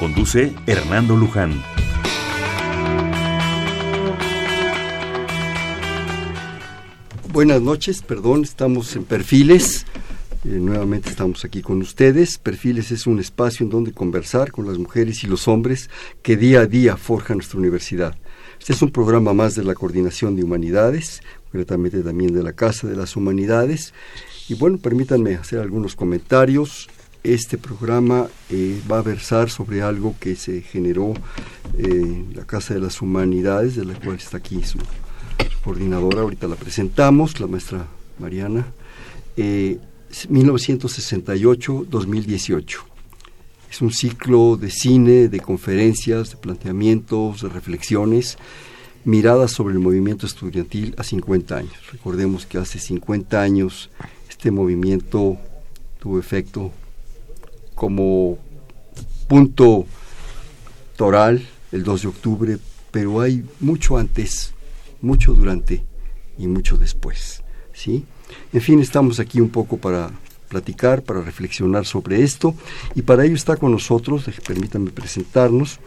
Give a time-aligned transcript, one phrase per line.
[0.00, 1.62] Conduce Hernando Luján.
[7.30, 9.84] Buenas noches, perdón, estamos en Perfiles.
[10.46, 12.38] Eh, nuevamente estamos aquí con ustedes.
[12.38, 15.90] Perfiles es un espacio en donde conversar con las mujeres y los hombres
[16.22, 18.16] que día a día forjan nuestra universidad.
[18.58, 22.88] Este es un programa más de la Coordinación de Humanidades, concretamente también de la Casa
[22.88, 23.92] de las Humanidades.
[24.48, 26.88] Y bueno, permítanme hacer algunos comentarios.
[27.22, 31.12] Este programa eh, va a versar sobre algo que se generó
[31.76, 34.78] eh, en la Casa de las Humanidades, de la cual está aquí su
[35.62, 37.86] coordinadora, ahorita la presentamos, la maestra
[38.18, 38.72] Mariana,
[39.36, 39.76] eh,
[40.30, 42.78] 1968-2018.
[43.70, 48.38] Es un ciclo de cine, de conferencias, de planteamientos, de reflexiones,
[49.04, 51.74] miradas sobre el movimiento estudiantil a 50 años.
[51.92, 53.90] Recordemos que hace 50 años
[54.28, 55.36] este movimiento
[56.00, 56.72] tuvo efecto
[57.80, 58.36] como
[59.26, 59.86] punto
[60.96, 62.58] toral el 2 de octubre,
[62.90, 64.52] pero hay mucho antes
[65.00, 65.82] mucho durante
[66.36, 67.42] y mucho después.
[67.72, 68.04] ¿sí?
[68.52, 70.10] En fin, estamos aquí un poco para
[70.50, 72.54] platicar, para reflexionar sobre esto
[72.94, 75.80] y para ello está con nosotros, permítanme presentarnos,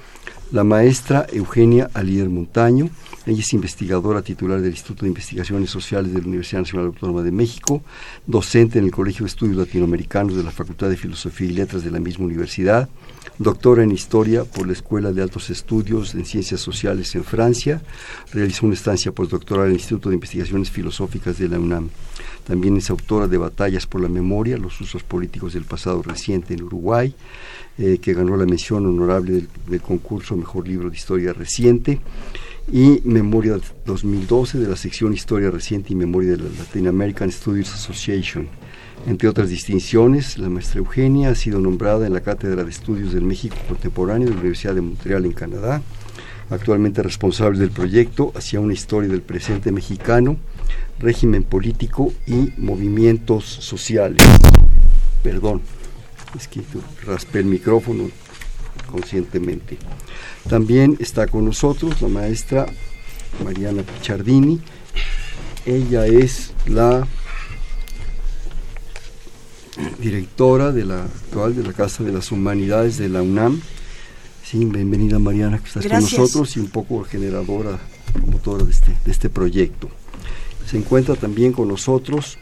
[0.53, 2.87] la maestra Eugenia Alier Montaño.
[3.25, 7.31] Ella es investigadora titular del Instituto de Investigaciones Sociales de la Universidad Nacional Autónoma de
[7.31, 7.81] México,
[8.27, 11.89] docente en el Colegio de Estudios Latinoamericanos de la Facultad de Filosofía y Letras de
[11.89, 12.87] la misma universidad,
[13.39, 17.81] doctora en Historia por la Escuela de Altos Estudios en Ciencias Sociales en Francia,
[18.31, 21.89] realizó una estancia postdoctoral en el Instituto de Investigaciones Filosóficas de la UNAM.
[22.45, 26.63] También es autora de Batallas por la Memoria, los usos políticos del pasado reciente en
[26.63, 27.13] Uruguay,
[27.77, 31.99] eh, que ganó la mención honorable del, del, concurso Mejor Libro de Historia Reciente,
[32.71, 37.73] y Memoria 2012 de la sección Historia Reciente y Memoria de la Latin American Studies
[37.73, 38.47] Association.
[39.05, 43.23] Entre otras distinciones, la maestra Eugenia ha sido nombrada en la Cátedra de Estudios del
[43.23, 45.81] México Contemporáneo de la Universidad de Montreal en Canadá,
[46.53, 50.37] actualmente responsable del proyecto Hacia una historia del presente mexicano,
[50.99, 54.23] régimen político y movimientos sociales.
[55.21, 55.61] Perdón,
[56.37, 56.61] es que
[57.05, 58.09] raspé el micrófono
[58.91, 59.77] conscientemente.
[60.47, 62.65] También está con nosotros la maestra
[63.43, 64.59] Mariana Pichardini.
[65.65, 67.07] Ella es la
[69.99, 73.61] directora de la actual de la Casa de las Humanidades de la UNAM.
[74.43, 76.11] Sí, bienvenida Mariana, que estás Gracias.
[76.11, 77.79] con nosotros y un poco generadora,
[78.11, 79.89] promotora de este, de este proyecto.
[80.69, 82.37] Se encuentra también con nosotros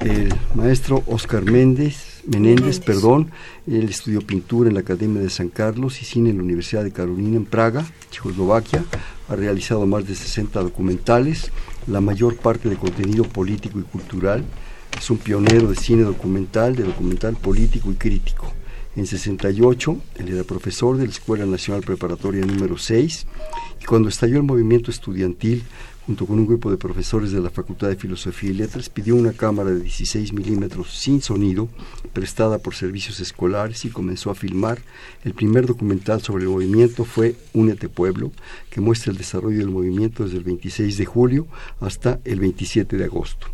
[0.00, 3.30] el maestro Oscar Méndez, Menéndez, perdón,
[3.68, 6.90] él estudió pintura en la Academia de San Carlos y cine en la Universidad de
[6.90, 8.84] Carolina en Praga, Checoslovaquia.
[9.28, 11.52] Ha realizado más de 60 documentales,
[11.86, 14.44] la mayor parte de contenido político y cultural.
[14.98, 18.52] Es un pionero de cine documental, de documental político y crítico.
[18.94, 23.26] En 68, él era profesor de la Escuela Nacional Preparatoria número 6
[23.80, 25.62] y cuando estalló el movimiento estudiantil,
[26.04, 29.32] junto con un grupo de profesores de la Facultad de Filosofía y Letras, pidió una
[29.32, 31.70] cámara de 16 milímetros sin sonido,
[32.12, 34.82] prestada por servicios escolares, y comenzó a filmar.
[35.24, 38.30] El primer documental sobre el movimiento fue Únete Pueblo,
[38.68, 41.46] que muestra el desarrollo del movimiento desde el 26 de julio
[41.80, 43.46] hasta el 27 de agosto,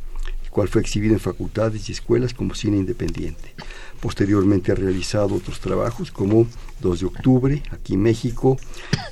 [0.42, 3.54] el cual fue exhibido en facultades y escuelas como cine independiente.
[4.00, 6.46] Posteriormente ha realizado otros trabajos como
[6.80, 8.56] 2 de octubre, aquí en México,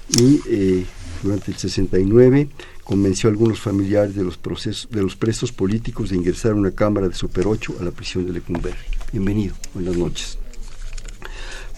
[0.09, 0.87] y eh,
[1.23, 2.49] durante el 69
[2.85, 6.71] convenció a algunos familiares de los, procesos, de los presos políticos de ingresar a una
[6.71, 8.79] cámara de Super 8 a la prisión de Lecumberri.
[9.13, 10.39] Bienvenido, buenas noches.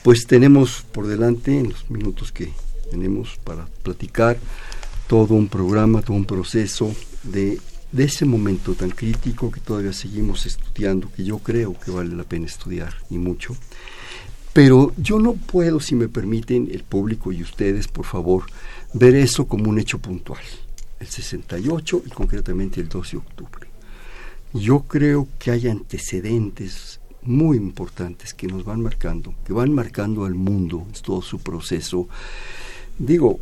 [0.02, 2.52] Pues tenemos por delante, en los minutos que
[2.90, 4.38] tenemos para platicar,
[5.06, 7.58] todo un programa, todo un proceso de,
[7.92, 12.24] de ese momento tan crítico que todavía seguimos estudiando, que yo creo que vale la
[12.24, 13.56] pena estudiar, y mucho.
[14.52, 18.44] Pero yo no puedo, si me permiten, el público y ustedes, por favor,
[18.92, 20.42] ver eso como un hecho puntual
[21.00, 23.68] el 68 y concretamente el 12 de octubre.
[24.52, 30.34] Yo creo que hay antecedentes muy importantes que nos van marcando, que van marcando al
[30.34, 32.08] mundo todo su proceso.
[32.98, 33.38] Digo,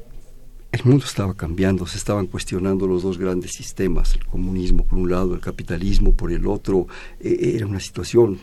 [0.76, 5.10] el mundo estaba cambiando, se estaban cuestionando los dos grandes sistemas, el comunismo por un
[5.10, 6.86] lado, el capitalismo por el otro.
[7.20, 8.38] Eh, era una situación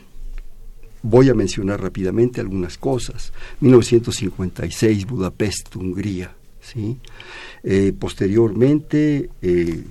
[1.05, 3.33] Voy a mencionar rápidamente algunas cosas.
[3.59, 6.33] 1956, Budapest, Hungría.
[6.61, 6.97] ¿sí?
[7.61, 9.83] Eh, posteriormente, eh,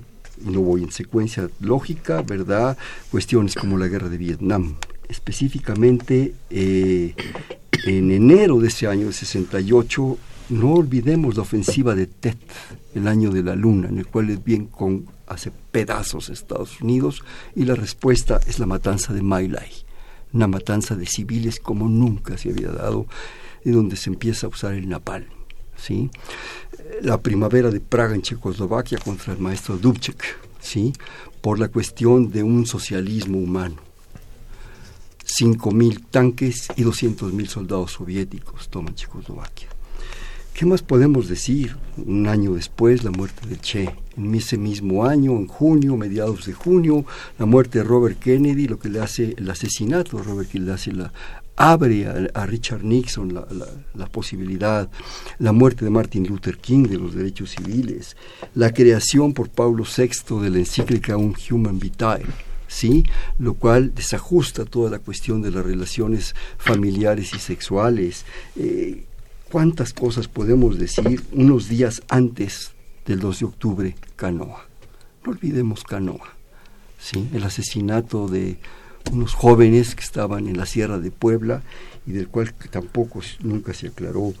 [0.43, 2.75] no voy en secuencia lógica, ¿verdad?
[3.11, 4.75] Cuestiones como la guerra de Vietnam.
[5.07, 7.13] Específicamente, eh,
[7.85, 10.17] en enero de ese año, de 68,
[10.53, 12.37] no olvidemos la ofensiva de Tet,
[12.95, 17.23] el año de la luna, en el cual el bien con hace pedazos Estados Unidos
[17.55, 19.71] y la respuesta es la matanza de My Lai,
[20.31, 23.07] una matanza de civiles como nunca se había dado,
[23.65, 25.27] y donde se empieza a usar el napalm.
[25.75, 26.09] ¿sí?
[27.01, 30.23] La primavera de Praga en Checoslovaquia contra el maestro Dubček,
[30.59, 30.93] ¿sí?
[31.41, 33.77] por la cuestión de un socialismo humano.
[35.25, 39.72] 5.000 tanques y 200.000 soldados soviéticos toman Checoslovaquia.
[40.53, 41.75] ¿Qué más podemos decir?
[41.97, 43.89] Un año después, la muerte de Che.
[44.15, 47.05] En ese mismo año, en junio, mediados de junio,
[47.39, 50.91] la muerte de Robert Kennedy, lo que le hace el asesinato Robert Kennedy, le hace
[50.91, 51.11] la,
[51.55, 53.47] abre a, Richard Nixon la,
[53.95, 54.91] la, posibilidad,
[55.39, 58.15] la muerte de Martin Luther King de los derechos civiles,
[58.53, 62.25] la creación por Pablo VI de la encíclica Un Human Vitae,
[62.67, 63.03] ¿sí?
[63.39, 68.25] lo cual desajusta toda la cuestión de las relaciones familiares y sexuales.
[68.55, 69.05] Eh,
[69.53, 72.71] ¿Cuántas cosas podemos decir unos días antes
[73.05, 73.95] del 2 de octubre?
[74.15, 74.65] Canoa.
[75.23, 76.33] No olvidemos Canoa.
[76.97, 77.29] ¿sí?
[77.35, 78.57] El asesinato de
[79.11, 81.61] unos jóvenes que estaban en la Sierra de Puebla
[82.07, 84.33] y del cual tampoco nunca se aclaró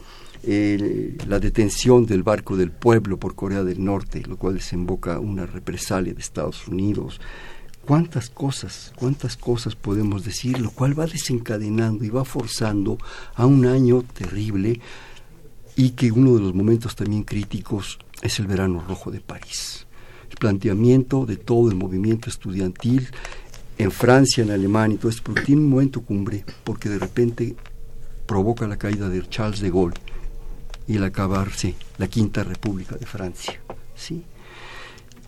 [0.47, 6.15] la detención del barco del pueblo por Corea del Norte, lo cual desemboca una represalia
[6.15, 7.21] de Estados Unidos.
[7.85, 12.97] ¿Cuántas cosas, cuántas cosas podemos decir, lo cual va desencadenando y va forzando
[13.35, 14.79] a un año terrible
[15.75, 19.85] y que uno de los momentos también críticos es el verano rojo de París.
[20.29, 23.09] El planteamiento de todo el movimiento estudiantil
[23.77, 27.55] en Francia, en Alemania y todo esto, pero tiene un momento cumbre porque de repente
[28.25, 29.99] provoca la caída de Charles de Gaulle
[30.87, 33.59] y el acabarse la Quinta República de Francia.
[33.93, 34.23] ¿sí?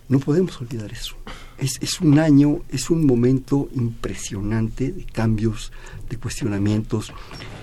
[0.08, 1.16] No podemos olvidar eso.
[1.58, 5.72] Es, es, un año, es un momento impresionante de cambios,
[6.08, 7.12] de cuestionamientos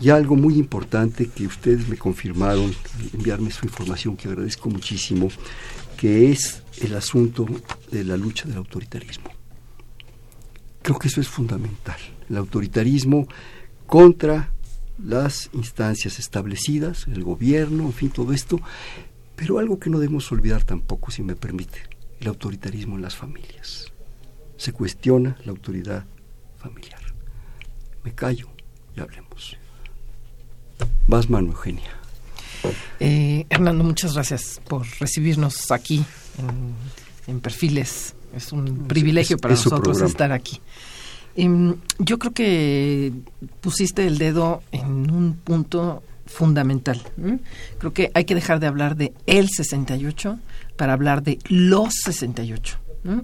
[0.01, 2.74] y algo muy importante que ustedes me confirmaron,
[3.13, 5.30] enviarme su información que agradezco muchísimo,
[5.95, 7.45] que es el asunto
[7.92, 9.30] de la lucha del autoritarismo.
[10.81, 11.98] Creo que eso es fundamental.
[12.30, 13.28] El autoritarismo
[13.86, 14.51] contra
[15.01, 18.60] las instancias establecidas, el gobierno, en fin, todo esto,
[19.36, 21.80] pero algo que no debemos olvidar tampoco, si me permite,
[22.23, 23.91] el autoritarismo en las familias.
[24.57, 26.05] Se cuestiona la autoridad
[26.57, 27.01] familiar.
[28.03, 28.49] Me callo
[28.95, 29.57] y hablemos.
[31.07, 31.91] Vas, mano, Eugenia.
[32.99, 36.03] Eh, Hernando, muchas gracias por recibirnos aquí
[37.27, 40.59] en Perfiles es un privilegio para nosotros estar aquí.
[41.35, 43.11] Em, yo creo que
[43.61, 46.03] pusiste el dedo en un punto
[46.33, 47.01] fundamental.
[47.77, 50.39] Creo que hay que dejar de hablar de el 68
[50.75, 52.80] para hablar de los 68.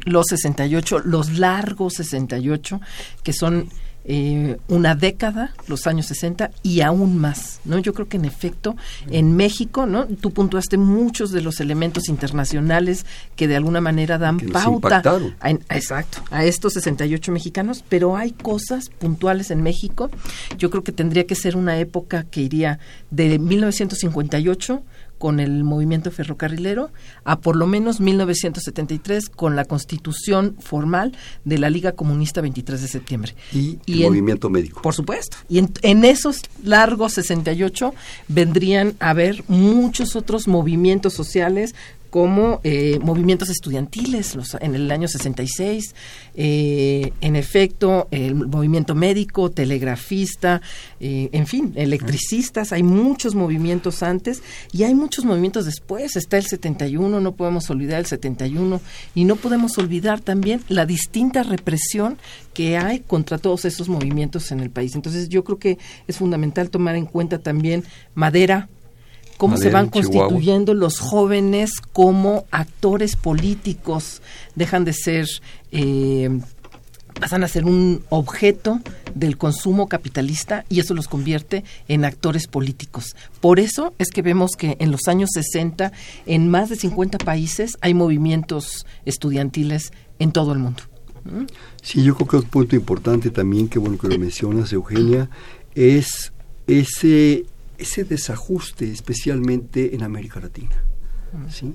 [0.06, 2.82] Los 68, los largos 68,
[3.24, 3.70] que son
[4.12, 7.78] eh, una década, los años 60 y aún más, ¿no?
[7.78, 8.76] Yo creo que en efecto
[9.12, 10.08] en México, ¿no?
[10.08, 15.04] Tú puntuaste muchos de los elementos internacionales que de alguna manera dan pauta
[15.42, 20.10] a, exacto, a estos 68 mexicanos, pero hay cosas puntuales en México.
[20.58, 22.80] Yo creo que tendría que ser una época que iría
[23.12, 24.82] de 1958
[25.20, 26.90] con el movimiento ferrocarrilero
[27.26, 32.88] a por lo menos 1973 con la constitución formal de la Liga Comunista 23 de
[32.88, 33.36] septiembre.
[33.54, 34.82] Y, el movimiento médico.
[34.82, 35.38] Por supuesto.
[35.48, 37.94] Y en, en, esos largos 68
[38.30, 41.76] vendrían a haber muchos otros movimientos sociales
[42.10, 45.96] como eh, movimientos estudiantiles en el año 66,
[46.36, 50.62] eh, en efecto, el movimiento médico, telegrafista,
[51.00, 56.46] eh, en fin, electricistas, hay muchos movimientos antes y hay muchos movimientos después, está el
[56.46, 58.82] 71, no podemos olvidar el 71
[59.16, 62.18] y no podemos olvidar también la distinta represión
[62.54, 64.96] que hay contra todos esos movimientos en el país.
[64.96, 67.84] Entonces yo creo que es fundamental tomar en cuenta también
[68.16, 68.68] Madera,
[69.40, 74.22] cómo se van constituyendo los jóvenes como actores políticos,
[74.56, 75.28] dejan de ser,
[75.72, 76.42] eh,
[77.18, 78.82] pasan a ser un objeto
[79.16, 83.16] del consumo capitalista y eso los convierte en actores políticos.
[83.40, 85.94] Por eso es que vemos que en los años 60
[86.26, 90.84] en más de 50 países hay movimientos estudiantiles en todo el mundo.
[91.24, 91.46] ¿Mm?
[91.82, 95.30] Sí, yo creo que un punto importante también, que bueno que lo mencionas, Eugenia,
[95.76, 96.34] es
[96.68, 97.46] ese
[97.80, 100.84] ese desajuste, especialmente en América Latina.
[101.50, 101.74] ¿sí?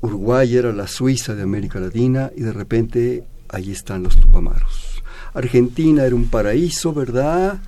[0.00, 5.02] Uruguay era la Suiza de América Latina y de repente ahí están los Tupamaros.
[5.34, 7.60] Argentina era un paraíso, ¿verdad?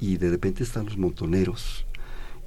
[0.00, 1.84] Y de repente están los montoneros.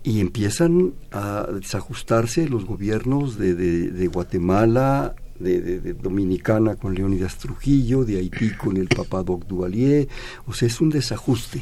[0.04, 8.18] Y empiezan a desajustarse los gobiernos de, de, Guatemala, de, Dominicana con Leonidas Trujillo, de
[8.18, 10.08] Haití con el Papa Doc Duvalier.
[10.48, 11.62] O sea, es un desajuste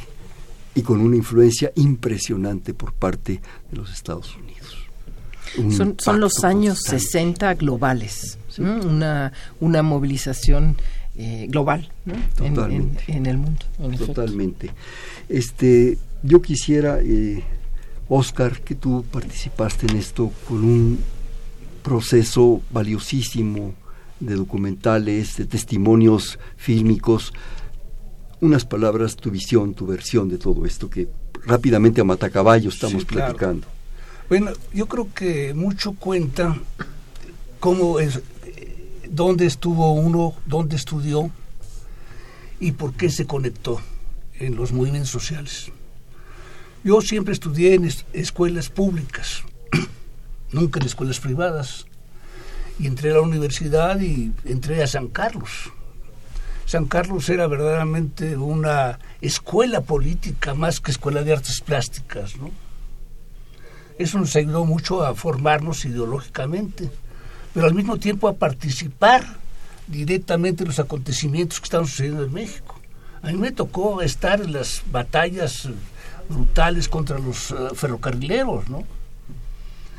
[0.78, 3.42] y con una influencia impresionante por parte
[3.72, 4.78] de los Estados Unidos.
[5.76, 10.78] Son, son, los años 60 globales, una, una movilización
[11.16, 11.92] eh, global
[12.38, 13.66] en, el mundo.
[13.98, 14.70] Totalmente.
[15.28, 17.44] Este, yo quisiera, eh,
[18.08, 21.00] Oscar, que tú participaste en esto con un
[21.82, 23.74] proceso valiosísimo
[24.20, 27.34] de documentales, de testimonios fílmicos,
[28.42, 31.08] unas palabras, tu visión, tu versión de todo esto que
[31.46, 33.68] rápidamente a matacaballo estamos platicando.
[34.30, 36.58] Bueno, yo creo que mucho cuenta
[37.60, 38.22] cómo es,
[39.10, 41.32] dónde estuvo uno, dónde estudió
[42.60, 43.80] y por qué se conectó
[44.40, 45.72] en los movimientos sociales.
[46.84, 49.44] Yo siempre estudié en escuelas públicas,
[50.52, 51.86] nunca en escuelas privadas,
[52.80, 55.72] y entré a la universidad y entré a San Carlos
[56.68, 62.52] San Carlos era verdaderamente una escuela política más que escuela de artes plásticas, ¿no?
[63.98, 66.90] Eso nos ayudó mucho a formarnos ideológicamente,
[67.54, 69.24] pero al mismo tiempo a participar
[69.88, 72.78] directamente en los acontecimientos que estaban sucediendo en México.
[73.22, 75.70] A mí me tocó estar en las batallas
[76.28, 78.84] brutales contra los eh, ferrocarrileros, ¿no?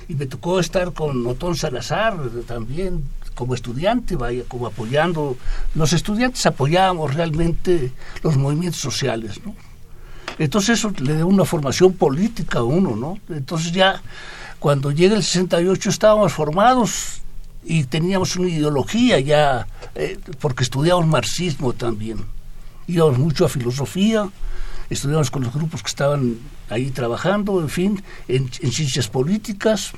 [0.06, 3.04] Y me tocó estar con Otón Salazar también,
[3.38, 5.36] como estudiante, vaya, como apoyando,
[5.76, 7.92] los estudiantes apoyábamos realmente
[8.24, 9.54] los movimientos sociales, ¿no?
[10.40, 13.16] Entonces eso le da una formación política a uno, ¿no?
[13.32, 14.02] Entonces ya
[14.58, 17.22] cuando llega el 68 estábamos formados
[17.64, 22.18] y teníamos una ideología ya, eh, porque estudiamos marxismo también,
[22.88, 24.28] íbamos mucho a filosofía,
[24.90, 26.38] estudiamos con los grupos que estaban
[26.70, 29.92] ahí trabajando, en fin, en ciencias políticas,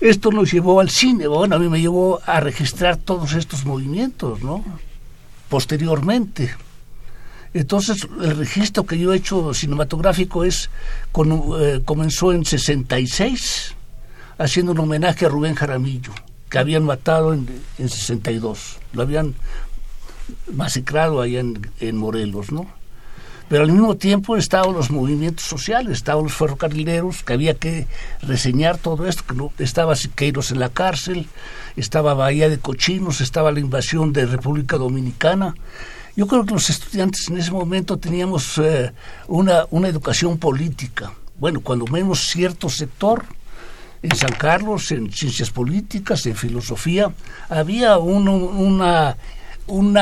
[0.00, 4.42] esto nos llevó al cine, bueno, a mí me llevó a registrar todos estos movimientos,
[4.42, 4.64] ¿no?
[5.48, 6.54] Posteriormente.
[7.54, 10.70] Entonces, el registro que yo he hecho cinematográfico es
[11.60, 13.74] eh, comenzó en 66,
[14.38, 16.12] haciendo un homenaje a Rubén Jaramillo,
[16.50, 17.48] que habían matado en,
[17.78, 18.78] 62.
[18.92, 19.34] Lo habían
[20.52, 22.66] masacrado allá en, en Morelos, ¿no?
[23.48, 27.86] Pero al mismo tiempo estaban los movimientos sociales, estaban los ferrocarrileros, que había que
[28.22, 31.28] reseñar todo esto, que no, estaba Siqueiros en la cárcel,
[31.76, 35.54] estaba Bahía de Cochinos, estaba la invasión de República Dominicana.
[36.16, 38.92] Yo creo que los estudiantes en ese momento teníamos eh,
[39.26, 41.12] una, una educación política.
[41.38, 43.24] Bueno, cuando menos cierto sector,
[44.02, 47.12] en San Carlos, en ciencias políticas, en filosofía,
[47.48, 49.16] había una
[49.66, 49.98] un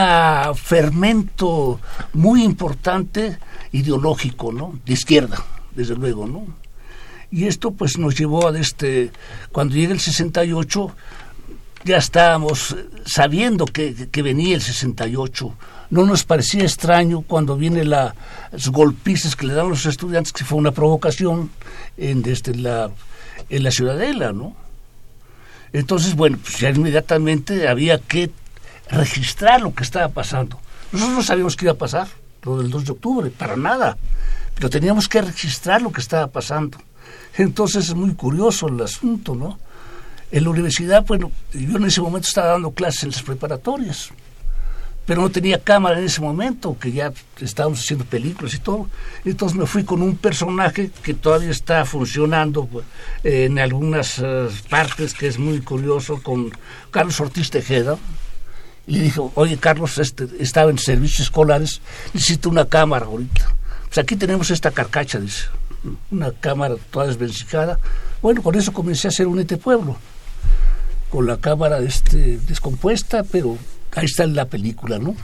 [0.54, 1.80] fermento
[2.12, 3.38] muy importante
[3.72, 4.78] ideológico, ¿no?
[4.84, 5.42] De izquierda,
[5.74, 6.46] desde luego, ¿no?
[7.30, 9.10] Y esto pues nos llevó a este,
[9.52, 10.94] cuando llega el 68,
[11.84, 12.76] ya estábamos
[13.06, 15.54] sabiendo que, venía el 68.
[15.90, 18.14] No nos parecía extraño cuando viene la,
[18.52, 21.50] los golpizas que le dan los estudiantes, que fue una provocación
[21.96, 22.90] en, desde la,
[23.48, 24.54] en la ciudadela, ¿no?
[25.72, 28.30] Entonces, bueno, pues ya inmediatamente había que
[28.92, 30.60] registrar lo que estaba pasando.
[30.92, 32.08] Nosotros no sabíamos qué iba a pasar,
[32.42, 33.96] lo del 2 de octubre, para nada,
[34.54, 36.78] pero teníamos que registrar lo que estaba pasando.
[37.36, 39.58] Entonces es muy curioso el asunto, ¿no?
[40.30, 44.10] En la universidad, bueno, yo en ese momento estaba dando clases en las preparatorias,
[45.06, 48.88] pero no tenía cámara en ese momento, que ya estábamos haciendo películas y todo.
[49.24, 52.84] Entonces me fui con un personaje que todavía está funcionando pues,
[53.24, 56.50] en algunas eh, partes, que es muy curioso, con
[56.90, 57.98] Carlos Ortiz Tejeda,
[58.86, 61.80] y le dijo, oye Carlos, este, estaba en servicios escolares,
[62.12, 63.54] necesito una cámara ahorita.
[63.86, 65.44] Pues aquí tenemos esta carcacha, dice,
[66.10, 67.78] una cámara toda desvencijada.
[68.20, 69.96] Bueno, con eso comencé a hacer un ET Pueblo,
[71.10, 73.58] con la cámara este, descompuesta, pero
[73.94, 75.14] ahí está en la película, ¿no?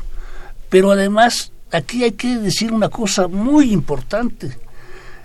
[0.69, 4.59] Pero además, aquí hay que decir una cosa muy importante.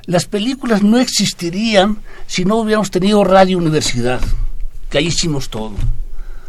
[0.06, 4.22] Las películas no existirían si no hubiéramos tenido Radio Universidad,
[4.90, 5.74] que ahí hicimos todo.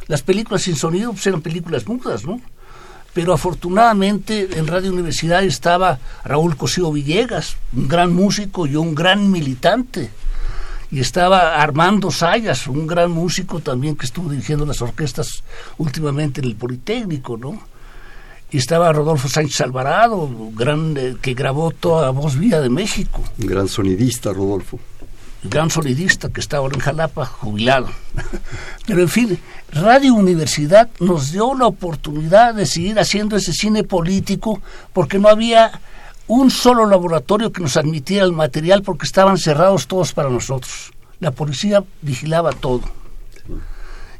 [0.07, 2.41] Las películas sin sonido pues, eran películas mudas, ¿no?
[3.13, 9.31] Pero afortunadamente en Radio Universidad estaba Raúl Cosío Villegas, un gran músico y un gran
[9.31, 10.11] militante.
[10.91, 15.43] Y estaba Armando Sayas, un gran músico también que estuvo dirigiendo las orquestas
[15.79, 17.61] últimamente en el Politécnico, ¿no?
[18.51, 23.23] Y estaba Rodolfo Sánchez Alvarado, gran, eh, que grabó toda Voz Vía de México.
[23.39, 24.79] Un gran sonidista, Rodolfo.
[25.45, 27.89] Gran sonidista que está ahora en Jalapa, jubilado.
[28.87, 29.39] Pero en fin,
[29.73, 34.61] Radio Universidad nos dio la oportunidad de seguir haciendo ese cine político
[34.93, 35.81] porque no había
[36.27, 40.93] un solo laboratorio que nos admitiera el material porque estaban cerrados todos para nosotros.
[41.21, 42.83] La policía vigilaba todo.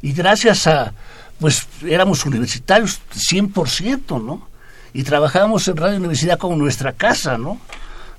[0.01, 0.93] Y gracias a,
[1.39, 3.01] pues éramos universitarios
[3.31, 4.47] 100%, ¿no?
[4.93, 7.59] Y trabajábamos en Radio Universidad como nuestra casa, ¿no?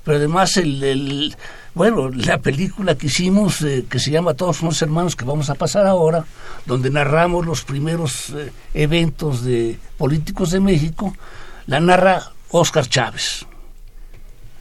[0.03, 1.35] Pero además el
[1.77, 5.55] bueno, la película que hicimos, eh, que se llama Todos somos hermanos, que vamos a
[5.55, 6.25] pasar ahora,
[6.65, 11.15] donde narramos los primeros eh, eventos de políticos de México,
[11.67, 13.45] la narra Oscar Chávez,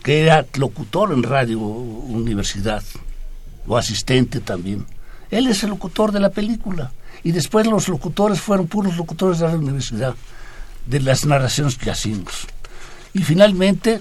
[0.02, 2.84] que era locutor en Radio Universidad,
[3.66, 4.84] o asistente también.
[5.30, 6.92] Él es el locutor de la película.
[7.24, 10.14] Y después los locutores fueron puros locutores de la Universidad,
[10.84, 12.46] de las narraciones que hacemos.
[13.14, 14.00] Y finalmente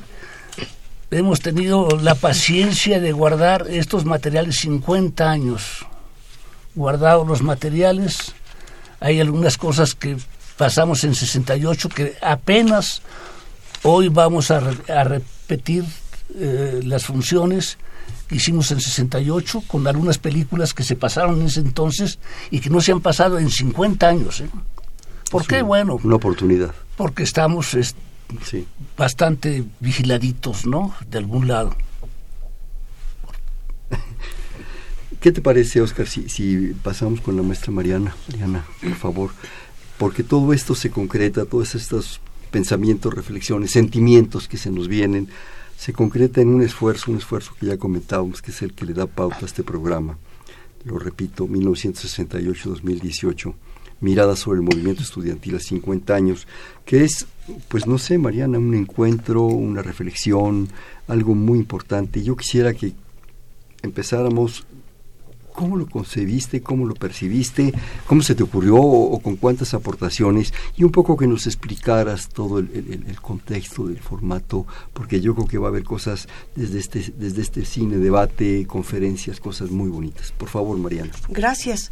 [1.11, 5.85] hemos tenido la paciencia de guardar estos materiales 50 años,
[6.73, 8.33] guardados los materiales.
[8.99, 10.17] Hay algunas cosas que
[10.57, 13.01] pasamos en 68 que apenas
[13.83, 15.85] hoy vamos a, repetir
[16.35, 17.77] eh, las funciones
[18.27, 22.19] que hicimos en 68 con algunas películas que se pasaron en ese entonces
[22.49, 24.41] y que no se han pasado en 50 años.
[24.41, 24.49] ¿eh?
[25.29, 25.61] ¿Por qué?
[25.61, 25.99] Bueno.
[26.03, 26.73] Una oportunidad.
[26.97, 27.75] Porque estamos
[28.43, 28.67] sí.
[28.97, 30.93] bastante vigiladitos, ¿no?
[31.09, 31.75] De algún lado.
[35.19, 38.15] ¿Qué te parece, Oscar, si, si pasamos con la maestra Mariana?
[38.29, 39.31] Mariana, por favor.
[39.97, 45.29] Porque todo esto se concreta, todos estos pensamientos, reflexiones, sentimientos que se nos vienen,
[45.77, 48.93] se concreta en un esfuerzo, un esfuerzo que ya comentábamos, que es el que le
[48.93, 50.17] da pauta a este programa.
[50.83, 53.53] Lo repito, 1968-2018
[53.99, 56.47] mirada sobre el movimiento estudiantil a 50 años,
[56.85, 57.25] que es,
[57.67, 60.69] pues no sé, Mariana, un encuentro, una reflexión,
[61.07, 62.23] algo muy importante.
[62.23, 62.93] Yo quisiera que
[63.81, 64.65] empezáramos
[65.55, 67.73] cómo lo concebiste, cómo lo percibiste,
[68.05, 72.59] cómo se te ocurrió o, con cuántas aportaciones y un poco que nos explicaras todo
[72.59, 77.41] el, contexto del formato, porque yo creo que va a haber cosas desde este, desde
[77.41, 80.31] este cine, debate, conferencias, cosas muy bonitas.
[80.33, 81.11] Por favor, Mariana.
[81.29, 81.91] Gracias.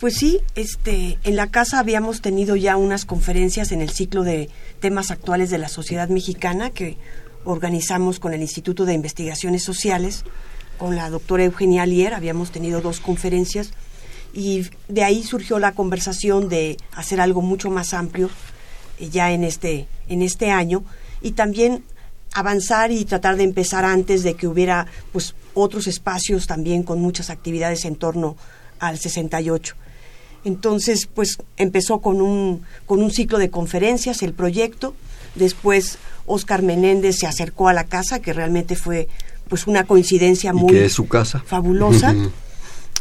[0.00, 4.48] Pues sí, este, en la casa habíamos tenido ya unas conferencias en el ciclo de
[4.80, 6.96] temas actuales de la sociedad mexicana que
[7.44, 10.24] organizamos con el Instituto de Investigaciones Sociales,
[10.78, 13.74] con la doctora Eugenia Alier, habíamos tenido dos conferencias
[14.32, 18.30] y de ahí surgió la conversación de hacer algo mucho más amplio
[18.98, 20.82] eh, ya en este, en este año
[21.20, 21.84] y también
[22.32, 27.28] avanzar y tratar de empezar antes de que hubiera pues otros espacios también con muchas
[27.28, 28.38] actividades en torno
[28.78, 29.76] al 68.
[30.44, 34.94] Entonces, pues empezó con un, con un ciclo de conferencias el proyecto.
[35.34, 39.08] Después Oscar Menéndez se acercó a la casa, que realmente fue
[39.48, 41.42] pues una coincidencia muy es su casa?
[41.44, 42.14] fabulosa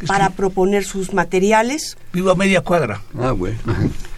[0.08, 1.98] para proponer sus materiales.
[2.14, 3.02] Vivo a media cuadra.
[3.18, 3.58] Ah, bueno.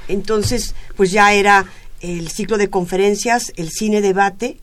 [0.07, 1.65] Entonces, pues ya era
[1.99, 4.57] el ciclo de conferencias, el cine debate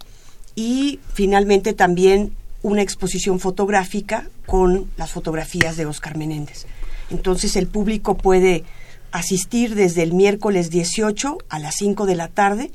[0.55, 6.67] y finalmente también una exposición fotográfica con las fotografías de Oscar Menéndez.
[7.11, 8.65] Entonces el público puede
[9.13, 12.71] asistir desde el miércoles 18 a las 5 de la tarde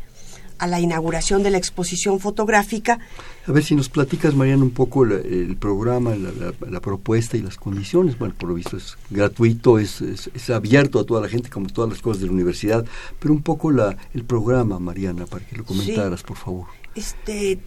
[0.60, 3.00] a la inauguración de la exposición fotográfica.
[3.48, 8.18] A ver si nos platicas, Mariana, un poco el programa, la, propuesta y las condiciones.
[8.18, 11.90] Bueno, por lo visto es gratuito, es, es, abierto a toda la gente, como todas
[11.90, 12.86] las cosas de la universidad,
[13.20, 16.68] pero un poco la, el programa, Mariana, para que lo comentaras, por favor.
[16.96, 17.60] Este,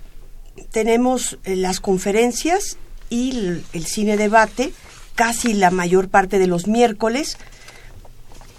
[0.70, 2.78] tenemos eh, las conferencias
[3.10, 4.72] y el cine debate
[5.16, 7.36] casi la mayor parte de los miércoles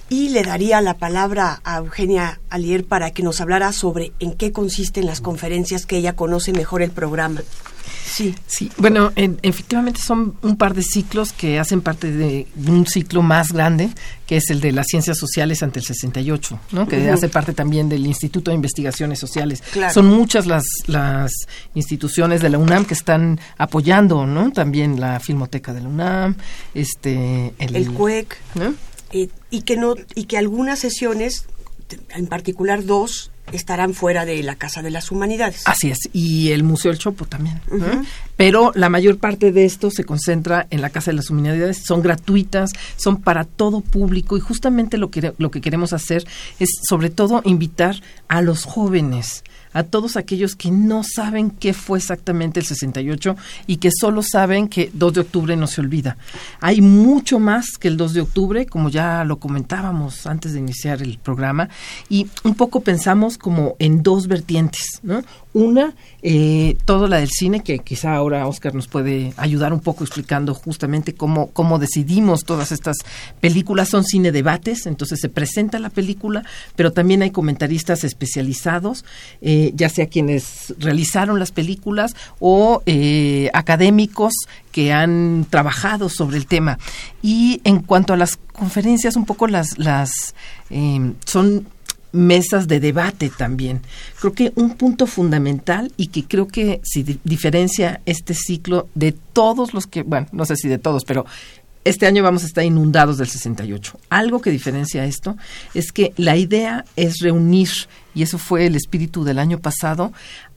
[0.10, 4.52] y le daría la palabra a Eugenia Alier para que nos hablara sobre en qué
[4.52, 7.42] consisten las conferencias que ella conoce mejor el programa.
[8.18, 8.34] Sí.
[8.48, 13.54] Sí, bueno, efectivamente son un par de ciclos que hacen parte de un ciclo más
[13.54, 13.92] grande,
[14.26, 16.88] que es el de las ciencias sociales ante el 68, ¿no?
[16.88, 19.62] que hace parte también del Instituto de Investigaciones Sociales.
[19.94, 21.32] Son muchas las, las
[21.76, 24.52] instituciones de la UNAM que están apoyando, ¿no?
[24.52, 26.38] También la Filmoteca de la UNAM,
[26.74, 28.36] este, el, el CUEC,
[29.12, 31.46] eh, y que no y que algunas sesiones,
[32.10, 35.64] en particular dos, estarán fuera de la Casa de las Humanidades.
[35.66, 37.62] Así es, y el Museo del Chopo también.
[38.36, 42.02] Pero la mayor parte de esto se concentra en la Casa de las Humanidades, son
[42.02, 46.26] gratuitas, son para todo público y justamente lo que, lo que queremos hacer
[46.60, 49.44] es sobre todo invitar a los jóvenes
[49.78, 53.36] a todos aquellos que no saben qué fue exactamente el 68
[53.68, 56.18] y que solo saben que 2 de octubre no se olvida.
[56.62, 61.04] Hay mucho más que el 2 de octubre, como ya lo comentábamos antes de iniciar
[61.04, 61.70] el programa,
[62.10, 65.22] y un poco pensamos como en dos vertientes, ¿no?
[65.58, 70.04] Una, eh, todo la del cine, que quizá ahora Oscar nos puede ayudar un poco
[70.04, 72.98] explicando justamente cómo, cómo decidimos todas estas
[73.42, 73.90] películas.
[73.90, 76.44] Son cine debates, entonces se presenta la película,
[76.76, 79.04] pero también hay comentaristas especializados,
[79.42, 84.34] eh, ya sea quienes realizaron las películas o eh, académicos
[84.72, 86.78] que han trabajado sobre el tema.
[87.24, 90.36] Y en cuanto a las conferencias, un poco las, las
[91.26, 91.66] son
[92.18, 93.82] mesas de debate también.
[94.20, 99.74] Creo que un punto fundamental y que creo que si diferencia este ciclo de todos
[99.74, 101.26] los que, bueno, no sé si de todos, pero
[101.84, 104.00] este año vamos a estar inundados del 68.
[104.10, 105.38] Algo que diferencia esto
[105.74, 107.70] es que la idea es reunir,
[108.14, 110.12] y eso fue el espíritu del año pasado,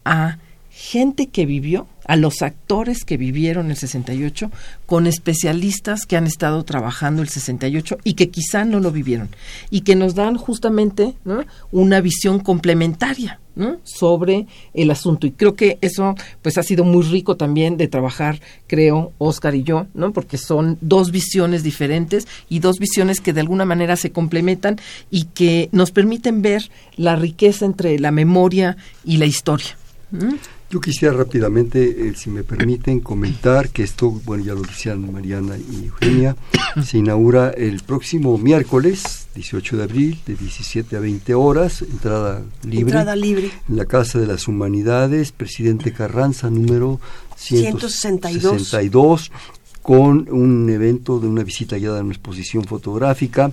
[0.04, 0.38] a
[0.80, 4.50] gente que vivió, a los actores que vivieron el 68,
[4.86, 9.28] con especialistas que han estado trabajando el 68 y que quizá no lo vivieron,
[9.70, 11.14] y que nos dan justamente
[11.70, 13.38] una visión complementaria
[13.84, 15.26] sobre el asunto.
[15.26, 19.62] Y creo que eso pues ha sido muy rico también de trabajar, creo, Oscar y
[19.62, 20.12] yo, ¿no?
[20.12, 25.24] porque son dos visiones diferentes y dos visiones que de alguna manera se complementan y
[25.26, 29.76] que nos permiten ver la riqueza entre la memoria y la historia.
[30.70, 35.56] Yo quisiera rápidamente, eh, si me permiten, comentar que esto, bueno, ya lo decían Mariana
[35.59, 36.37] y Eugenia,
[36.87, 42.83] se inaugura el próximo miércoles, 18 de abril, de 17 a 20 horas, entrada libre.
[42.83, 43.50] Entrada libre.
[43.68, 47.00] En la Casa de las Humanidades, Presidente Carranza, número
[47.35, 49.33] 162.
[49.83, 53.50] con un evento de una visita guiada a una exposición fotográfica,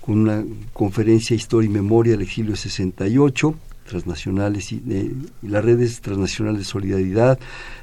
[0.00, 4.82] con una conferencia Historia y Memoria del Exilio 68, transnacionales y,
[5.42, 7.38] las redes transnacionales de solidaridad,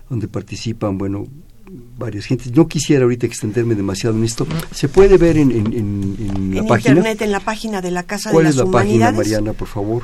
[0.10, 1.28] donde participan, bueno,
[1.98, 2.54] varias gentes.
[2.56, 4.46] No quisiera ahorita extenderme demasiado en esto.
[4.74, 6.90] Se puede ver en, en, en, la página.
[6.92, 9.18] internet, en la página de la Casa de las es la Humanidades.
[9.18, 10.04] página, Mariana, por favor?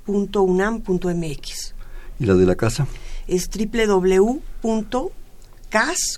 [0.06, 1.74] .unam.mx
[2.18, 2.86] ¿Y la de la casa?
[3.26, 4.98] Es www.cas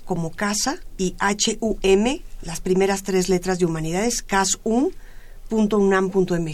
[0.03, 4.21] como casa y H-U-M, las primeras tres letras de humanidades,
[5.53, 6.45] casum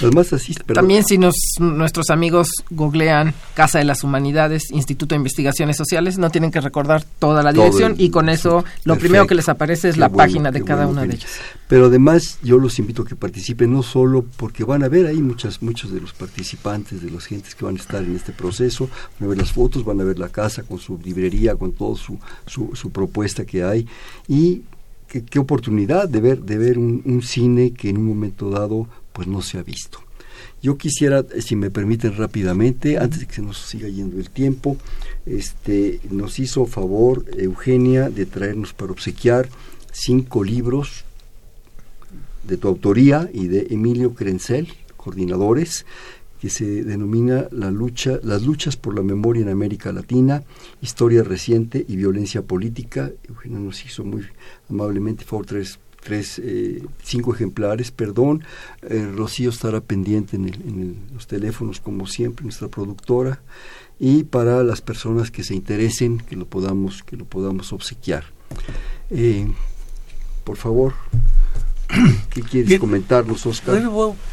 [0.00, 5.76] Además, así, También si nos, nuestros amigos googlean Casa de las Humanidades, Instituto de Investigaciones
[5.76, 9.48] Sociales, no tienen que recordar toda la dirección y con eso lo primero que les
[9.48, 11.30] aparece es la página de cada una de ellas.
[11.68, 15.20] Pero además yo los invito a que participen no solo porque van a ver ahí
[15.20, 18.88] muchas, muchos de los participantes, de las gentes que van a estar en este proceso,
[19.18, 21.96] van a ver las fotos, van a ver la casa con su librería, con toda
[21.96, 23.86] su, su, su propuesta que hay.
[24.28, 24.62] Y
[25.22, 29.42] qué, oportunidad de ver, de ver un, cine que en un momento dado pues no
[29.42, 30.00] se ha visto.
[30.62, 34.76] Yo quisiera, si me permiten rápidamente, antes de que se nos siga yendo el tiempo,
[35.24, 39.48] este, nos hizo favor Eugenia de traernos para obsequiar
[39.92, 41.04] cinco libros
[42.44, 45.86] de tu autoría y de Emilio Crenzel, coordinadores,
[46.40, 50.42] que se denomina la lucha, las luchas por la memoria en América Latina,
[50.80, 53.10] historia reciente y violencia política.
[53.28, 54.22] Eugenia nos hizo muy
[54.68, 58.44] amablemente favor tres, tres eh, cinco ejemplares, perdón.
[58.82, 63.40] Eh, Rocío estará pendiente en, los teléfonos como siempre, nuestra productora,
[63.98, 68.24] y para las personas que se interesen que lo podamos, que lo podamos obsequiar.
[69.10, 69.48] Eh,
[70.44, 70.94] por favor.
[72.30, 73.80] ¿Qué quieres comentarnos, Oscar?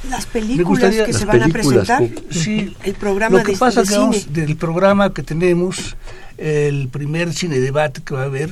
[0.09, 2.03] las películas que se van a presentar.
[2.29, 5.95] Sí, el programa lo que pasa que del programa que tenemos,
[6.37, 8.51] el primer cine debate que va a haber,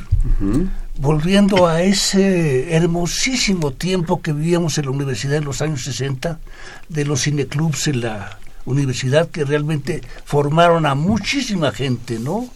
[0.97, 6.39] volviendo a ese hermosísimo tiempo que vivíamos en la universidad en los años 60,
[6.89, 12.47] de los cineclubs en la universidad que realmente formaron a muchísima gente, ¿no?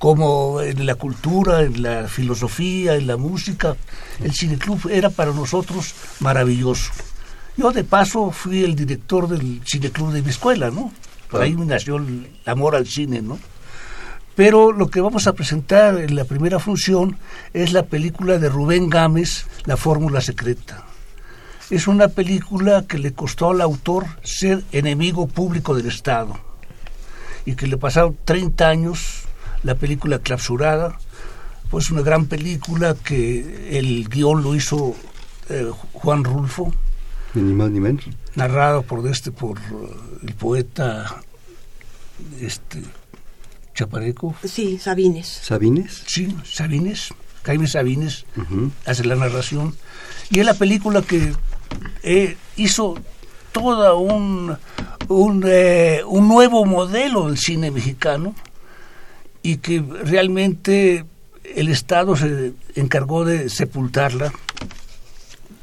[0.00, 3.76] Como en la cultura, en la filosofía, en la música.
[4.24, 6.90] El cineclub era para nosotros maravilloso.
[7.58, 10.90] Yo de paso fui el director del cineclub de mi escuela, ¿no?
[11.30, 13.38] Por ahí me nació el amor al cine, ¿no?
[14.34, 17.18] Pero lo que vamos a presentar en la primera función
[17.52, 20.82] es la película de Rubén Gámez, La Fórmula Secreta.
[21.68, 26.40] Es una película que le costó al autor ser enemigo público del Estado
[27.44, 29.19] y que le pasaron 30 años
[29.62, 30.98] la película Clausurada,
[31.70, 34.94] pues una gran película que el guion lo hizo
[35.48, 36.72] eh, Juan Rulfo.
[37.34, 38.04] Ni más ni menos.
[38.34, 39.62] Narrado por este, por eh,
[40.26, 41.22] el poeta
[42.40, 42.82] este
[43.74, 44.34] Chapareco.
[44.44, 45.40] Sí, Sabines.
[45.42, 46.02] ¿Sabines?
[46.06, 47.14] Sí, Sabines.
[47.44, 48.26] Jaime Sabines
[48.84, 49.74] hace la narración.
[50.28, 51.32] Y es la película que
[52.02, 52.96] eh, hizo
[53.52, 54.56] toda un,
[55.08, 58.34] un, eh, un nuevo modelo del cine mexicano
[59.42, 61.04] y que realmente
[61.54, 64.32] el Estado se encargó de sepultarla,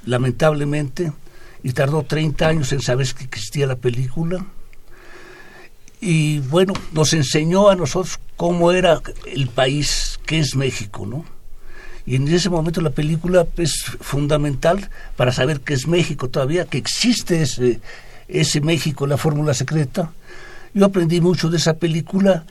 [0.05, 1.11] lamentablemente,
[1.63, 4.45] y tardó 30 años en saber que existía la película.
[5.99, 11.25] Y bueno, nos enseñó a nosotros cómo era el país, que es México, ¿no?
[12.05, 16.77] Y en ese momento la película es fundamental para saber que es México todavía, que
[16.77, 17.81] existe ese,
[18.29, 20.13] ese México, la fórmula secreta.
[20.73, 22.45] Yo aprendí mucho de esa película.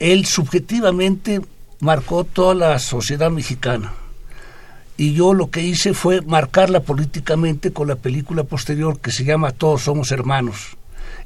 [0.00, 1.42] Él subjetivamente
[1.80, 3.92] marcó toda la sociedad mexicana.
[4.96, 9.52] Y yo lo que hice fue marcarla políticamente con la película posterior que se llama
[9.52, 10.76] Todos somos hermanos,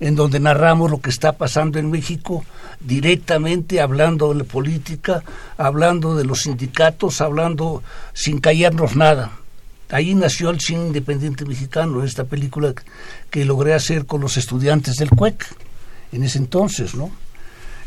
[0.01, 2.45] en donde narramos lo que está pasando en México
[2.81, 5.23] directamente, hablando de la política,
[5.57, 7.83] hablando de los sindicatos, hablando
[8.13, 9.39] sin callarnos nada.
[9.91, 12.75] Ahí nació el cine independiente mexicano, esta película
[13.31, 15.47] que logré hacer con los estudiantes del CUEC
[16.11, 17.11] en ese entonces, ¿no?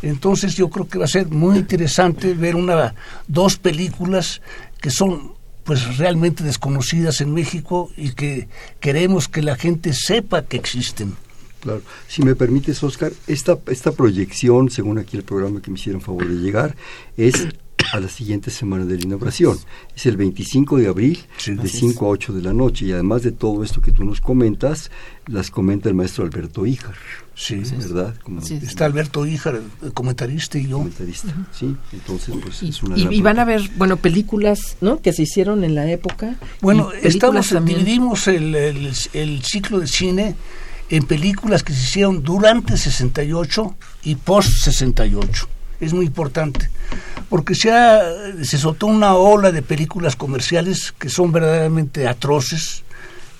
[0.01, 2.95] Entonces yo creo que va a ser muy interesante ver una
[3.27, 4.41] dos películas
[4.79, 5.33] que son
[5.63, 8.47] pues realmente desconocidas en México y que
[8.79, 11.15] queremos que la gente sepa que existen.
[11.59, 11.81] Claro.
[12.07, 16.25] Si me permites, Oscar, esta, esta proyección, según aquí el programa que me hicieron favor
[16.25, 16.75] de llegar,
[17.17, 17.47] es
[17.93, 19.57] a la siguiente semana de la inauguración.
[19.95, 22.85] Es el 25 de abril, de 5 a 8 de la noche.
[22.85, 24.91] Y además de todo esto que tú nos comentas,
[25.27, 26.95] las comenta el maestro Alberto Híjar.
[27.35, 28.15] Sí, ¿verdad?
[28.61, 30.79] Está Alberto Híjar, el comentarista y yo.
[30.79, 31.75] Comentarista, sí.
[31.93, 32.97] Entonces, pues y, es una.
[32.97, 35.01] Y, van a ver, bueno, películas, ¿no?
[35.01, 36.35] Que se hicieron en la época.
[36.61, 40.35] Bueno, estamos, dividimos el, el, el ciclo de cine
[40.89, 45.47] en películas que se hicieron durante 68 y post 68
[45.79, 46.69] es muy importante,
[47.29, 48.01] porque se, ha,
[48.43, 52.83] se soltó una ola de películas comerciales que son verdaderamente atroces,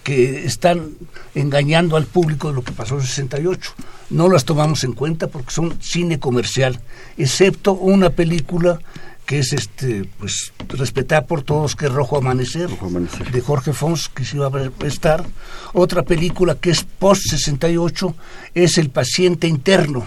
[0.03, 0.91] que están
[1.35, 3.73] engañando al público de lo que pasó en 68.
[4.09, 6.79] No las tomamos en cuenta porque son cine comercial,
[7.17, 8.79] excepto una película
[9.25, 14.23] que es este pues respetada por todos que es Rojo Amanecer, de Jorge Fons que
[14.23, 15.25] se iba a estar
[15.73, 18.15] otra película que es post 68
[18.55, 20.05] es El paciente interno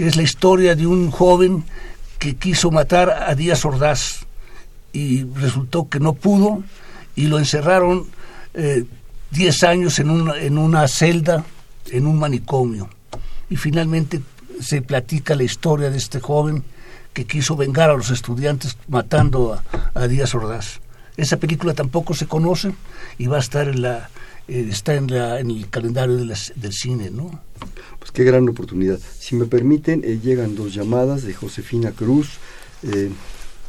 [0.00, 1.62] que es la historia de un joven
[2.18, 4.20] que quiso matar a Díaz Ordaz
[4.94, 6.62] y resultó que no pudo
[7.16, 8.06] y lo encerraron
[8.54, 11.44] 10 eh, años en una, en una celda,
[11.90, 12.88] en un manicomio.
[13.50, 14.22] Y finalmente
[14.62, 16.64] se platica la historia de este joven
[17.12, 19.60] que quiso vengar a los estudiantes matando
[19.92, 20.80] a, Díaz Ordaz.
[21.18, 22.72] Esa película tampoco se conoce
[23.18, 24.08] y va a estar en la,
[24.50, 27.40] eh, está en, la, en el calendario de del cine, ¿no?
[28.00, 28.98] Pues qué gran oportunidad.
[29.18, 32.38] Si me permiten, eh, llegan dos llamadas de Josefina Cruz.
[32.82, 33.10] Eh,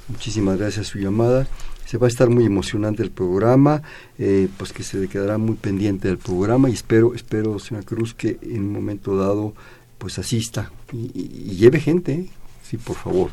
[0.08, 1.48] muchísimas gracias a su llamada.
[1.86, 3.84] Se va a estar muy emocionante el programa,
[4.17, 8.39] eh, pues que se quedará muy pendiente del programa y espero, espero, señora Cruz, que
[8.41, 9.54] en un momento dado
[9.98, 12.30] pues asista y, lleve gente,
[12.63, 13.32] sí, por favor.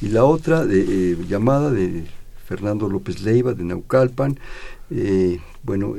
[0.00, 2.04] Y la otra de, llamada de
[2.46, 4.38] Fernando López Leiva de Naucalpan,
[5.64, 5.96] bueno,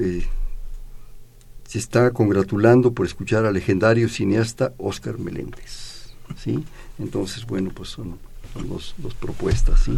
[1.70, 6.10] se está congratulando por escuchar al legendario cineasta Oscar Meléndez.
[6.36, 6.66] ¿sí?
[6.98, 8.18] Entonces, bueno, pues son,
[8.54, 9.84] son dos, dos propuestas.
[9.84, 9.96] ¿sí?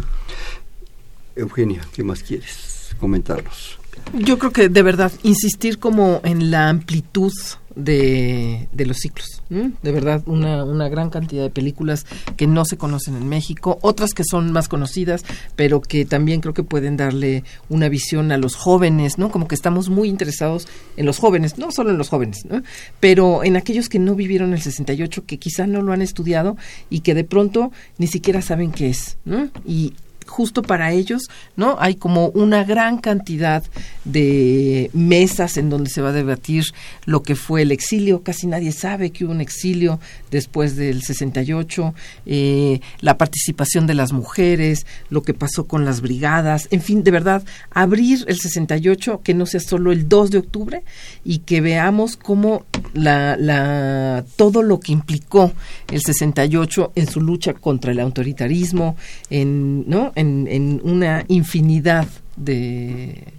[1.34, 3.78] Eugenia, ¿qué más quieres comentarnos?
[4.12, 7.32] Yo creo que de verdad insistir como en la amplitud
[7.76, 9.42] de, de los ciclos.
[9.48, 12.06] De verdad, una, una gran cantidad de películas
[12.36, 15.24] que no se conocen en México, otras que son más conocidas,
[15.56, 19.30] pero que también creo que pueden darle una visión a los jóvenes, ¿no?
[19.30, 22.62] Como que estamos muy interesados en los jóvenes, no solo en los jóvenes, ¿no?
[23.00, 26.56] pero en aquellos que no vivieron el 68, que quizá no lo han estudiado
[26.90, 29.50] y que de pronto ni siquiera saben qué es, ¿no?
[29.66, 29.94] Y
[30.26, 31.22] justo para ellos,
[31.56, 31.76] ¿no?
[31.78, 33.62] Hay como una gran cantidad
[34.04, 36.64] de mesas en donde se va a debatir
[37.04, 38.22] lo que fue el exilio.
[38.22, 41.94] Casi nadie sabe que hubo un exilio después del 68,
[42.26, 47.10] eh, la participación de las mujeres, lo que pasó con las brigadas, en fin, de
[47.10, 50.82] verdad, abrir el 68, que no sea solo el 2 de octubre
[51.24, 55.52] y que veamos cómo la, la, todo lo que implicó
[55.90, 58.96] el 68 en su lucha contra el autoritarismo,
[59.30, 60.12] en, ¿no?
[60.22, 63.34] En, en una infinidad de,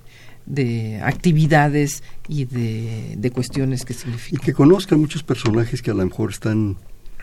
[0.45, 4.39] de actividades y de, de, cuestiones que significan.
[4.39, 6.77] Y que conozcan muchos personajes que a lo mejor están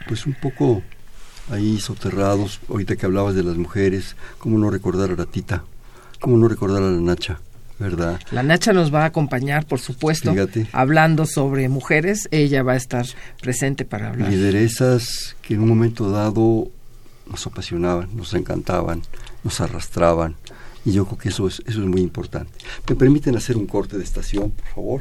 [0.09, 0.83] pues un poco
[1.51, 2.61] ahí soterrados.
[2.69, 5.65] Ahorita que hablabas de las mujeres, ¿cómo no recordar a la Tita?
[6.21, 7.41] ¿Cómo no recordar a la Nacha?
[7.79, 8.21] ¿verdad?
[8.31, 10.35] La Nacha nos va a acompañar, por supuesto,
[10.73, 12.29] hablando sobre mujeres.
[12.31, 13.07] Ella va a estar
[13.41, 14.31] presente para hablar.
[14.31, 16.71] Lideresas que en un momento dado
[17.27, 19.03] nos apasionaban, nos encantaban,
[19.45, 20.37] nos arrastraban.
[20.85, 22.53] Y yo creo que eso es, eso es muy importante.
[22.89, 25.01] ¿Me permiten hacer un corte de estación, por favor?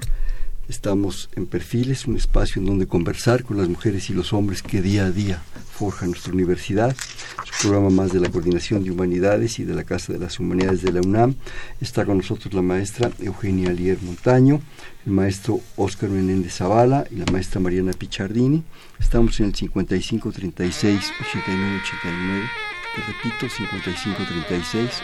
[0.69, 4.83] Estamos en Perfiles, un espacio en donde conversar con las mujeres y los hombres que
[4.83, 5.41] día a día
[5.73, 6.91] forjan nuestra universidad.
[6.91, 10.39] Es un programa más de la Coordinación de Humanidades y de la Casa de las
[10.39, 11.33] Humanidades de la UNAM.
[11.81, 14.61] Está con nosotros la maestra Eugenia Alier Montaño,
[15.07, 18.63] el maestro Óscar Menéndez Zavala y la maestra Mariana Pichardini.
[18.99, 22.68] Estamos en el 55 36 89 89.
[22.95, 25.03] Te repito, 55 36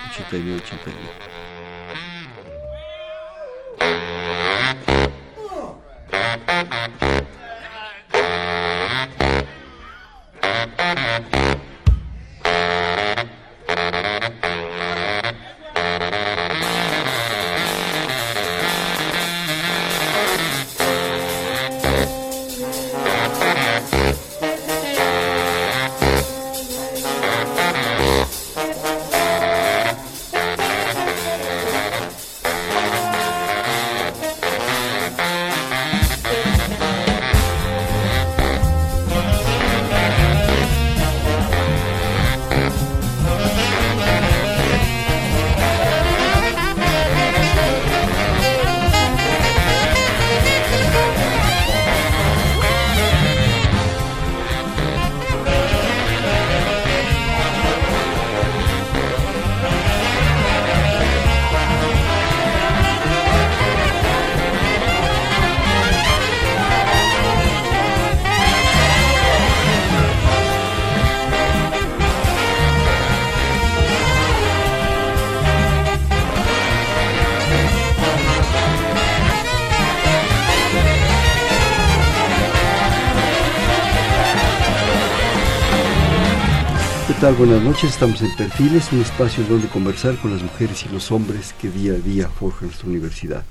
[87.37, 91.11] Buenas noches, estamos en Perfiles, un espacio en donde conversar con las mujeres y los
[91.11, 93.43] hombres que día a día forjan nuestra universidad.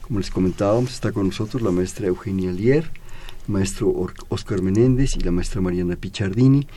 [0.00, 2.84] Como les comentábamos, está con nosotros la maestra Eugenia Lier,
[3.48, 3.92] el maestro
[4.28, 6.68] Oscar Menéndez y la maestra Mariana Pichardini,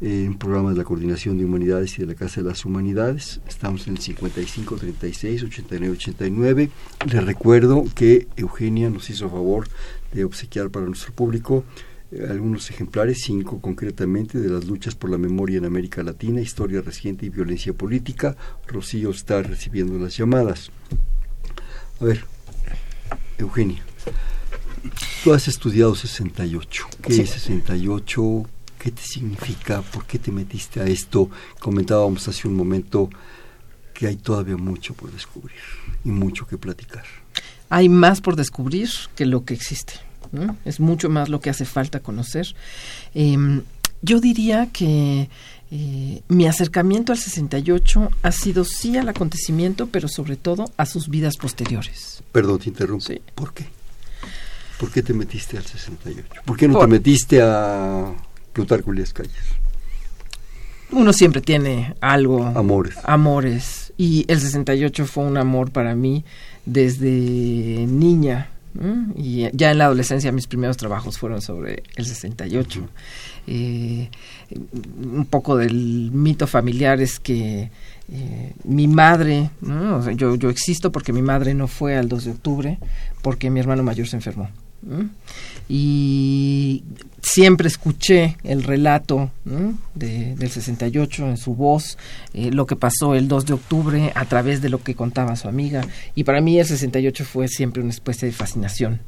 [0.00, 3.40] en un programa de la Coordinación de Humanidades y de la Casa de las Humanidades.
[3.46, 6.70] Estamos en el 55 36 89 89.
[7.12, 9.68] Les recuerdo que Eugenia nos hizo favor
[10.12, 11.87] de obsequiar para nuestro público eh,
[12.28, 17.26] algunos ejemplares, cinco concretamente, de las luchas por la memoria en América Latina, historia reciente
[17.26, 18.36] y violencia política.
[18.66, 20.70] Rocío está recibiendo las llamadas.
[22.00, 22.24] A ver,
[23.36, 23.84] Eugenia,
[25.22, 26.86] tú has estudiado 68.
[27.02, 28.46] ¿Qué es 68?
[28.78, 29.82] ¿Qué te significa?
[29.82, 31.28] ¿Por qué te metiste a esto?
[31.58, 33.10] Comentábamos hace un momento
[33.92, 35.58] que hay todavía mucho por descubrir
[36.04, 37.04] y mucho que platicar.
[37.68, 40.07] Hay más por descubrir que lo que existe.
[40.64, 42.54] Es mucho más lo que hace falta conocer.
[43.14, 43.62] Em,
[44.02, 45.28] yo diría que
[45.70, 51.08] eh, mi acercamiento al 68 ha sido sí al acontecimiento, pero sobre todo a sus
[51.08, 52.22] vidas posteriores.
[52.32, 53.06] Perdón, te interrumpo.
[53.34, 53.66] ¿Por qué?
[54.78, 56.42] ¿Por qué te metiste al 68?
[56.44, 58.12] ¿Por qué no te metiste a
[58.52, 59.34] Plutarco Elías Calles?
[60.90, 62.46] Uno siempre tiene algo.
[62.46, 62.96] Amores.
[63.02, 63.92] Amores.
[63.98, 66.24] Y el 68 fue un amor para mí
[66.64, 68.48] desde niña.
[69.16, 72.88] Y ya en la adolescencia mis primeros trabajos fueron sobre el 68.
[73.46, 74.10] Eh,
[74.50, 77.70] un poco del mito familiar es que
[78.12, 79.50] eh, mi madre,
[80.16, 82.78] yo, yo existo porque mi madre no fue al 2 de octubre
[83.22, 84.48] porque mi hermano mayor se enfermó.
[85.68, 86.84] Y
[87.22, 89.30] siempre escuché el relato
[89.94, 91.98] de, del 68 en su voz,
[92.34, 95.48] eh, lo que pasó el 2 de octubre a través de lo que contaba su
[95.48, 95.86] amiga.
[96.14, 99.00] Y para mí el 68 fue siempre una especie de fascinación.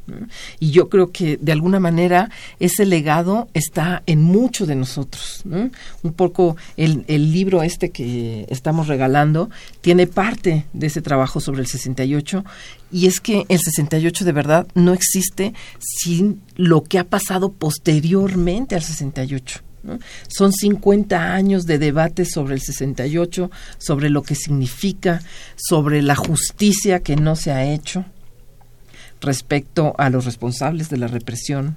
[0.59, 5.42] Y yo creo que de alguna manera ese legado está en muchos de nosotros.
[5.44, 11.61] Un poco el, el libro este que estamos regalando tiene parte de ese trabajo sobre
[11.61, 12.44] el 68
[12.92, 18.74] y es que el 68 de verdad no existe sin lo que ha pasado posteriormente
[18.74, 19.61] al 68.
[20.29, 25.22] Son 50 años de debate sobre el 68, sobre lo que significa,
[25.57, 28.05] sobre la justicia que no se ha hecho
[29.20, 31.76] respecto a los responsables de la represión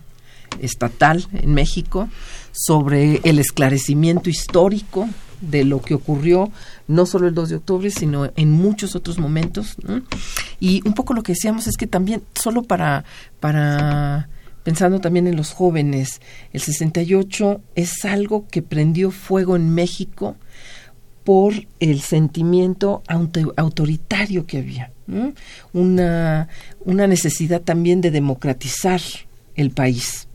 [0.61, 2.09] estatal en México,
[2.51, 5.09] sobre el esclarecimiento histórico
[5.49, 6.51] de lo que ocurrió
[6.87, 9.75] no solo el 2 de octubre, sino en muchos otros momentos.
[10.59, 13.03] Y un poco lo que decíamos es que también, solo para,
[13.39, 14.29] para
[14.63, 16.21] pensando también en los jóvenes,
[16.53, 20.37] el 68 es algo que prendió fuego en México
[21.23, 24.91] por el sentimiento autoritario que había,
[25.71, 26.49] una,
[26.81, 28.99] una necesidad también de democratizar
[29.55, 30.27] el país.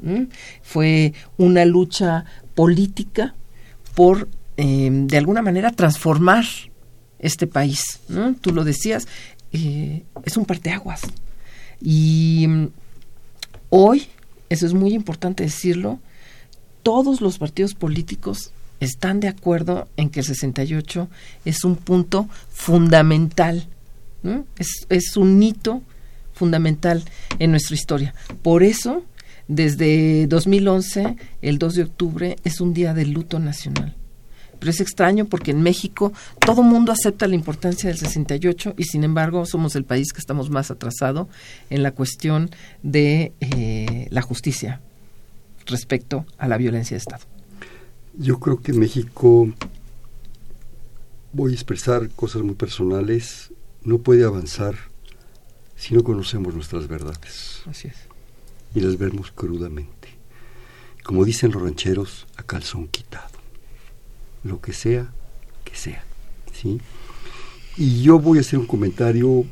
[0.63, 3.35] Fue una lucha política
[3.95, 4.29] por
[4.59, 6.45] Em, de alguna manera transformar
[7.19, 8.01] este país.
[8.09, 8.35] ¿no?
[8.35, 9.09] Tú lo decías,
[9.53, 11.01] eh, es un parteaguas.
[11.81, 12.67] Y mm,
[13.71, 14.07] Hoy,
[14.49, 15.99] eso es muy importante decirlo,
[16.83, 18.51] todos los partidos políticos
[18.81, 21.09] están de acuerdo en que el 68
[21.45, 23.67] es un punto fundamental,
[24.59, 25.83] es, es un hito
[26.33, 27.05] fundamental
[27.39, 28.15] en nuestra historia.
[28.43, 29.05] Por eso,
[29.49, 33.98] desde 2011, el 2 de octubre es un día de luto nacional.
[34.59, 39.05] Pero es extraño porque en México todo mundo acepta la importancia del 68 y sin
[39.05, 41.29] embargo somos el país que estamos más atrasado
[41.71, 42.51] en la cuestión
[42.83, 44.81] de eh, la justicia
[45.67, 47.25] respecto a la violencia de Estado.
[48.15, 49.49] Yo creo que México,
[51.33, 53.53] voy a expresar cosas muy personales,
[53.85, 54.75] no puede avanzar
[55.77, 57.63] si no conocemos nuestras verdades.
[57.67, 57.95] Así es.
[58.75, 60.09] Y las vemos crudamente.
[61.05, 63.28] Como dicen los rancheros, a calzón quitado.
[64.45, 65.12] Lo que sea,
[65.64, 66.05] que sea.
[66.53, 66.80] ¿sí?
[67.76, 69.45] Y yo voy a hacer un comentario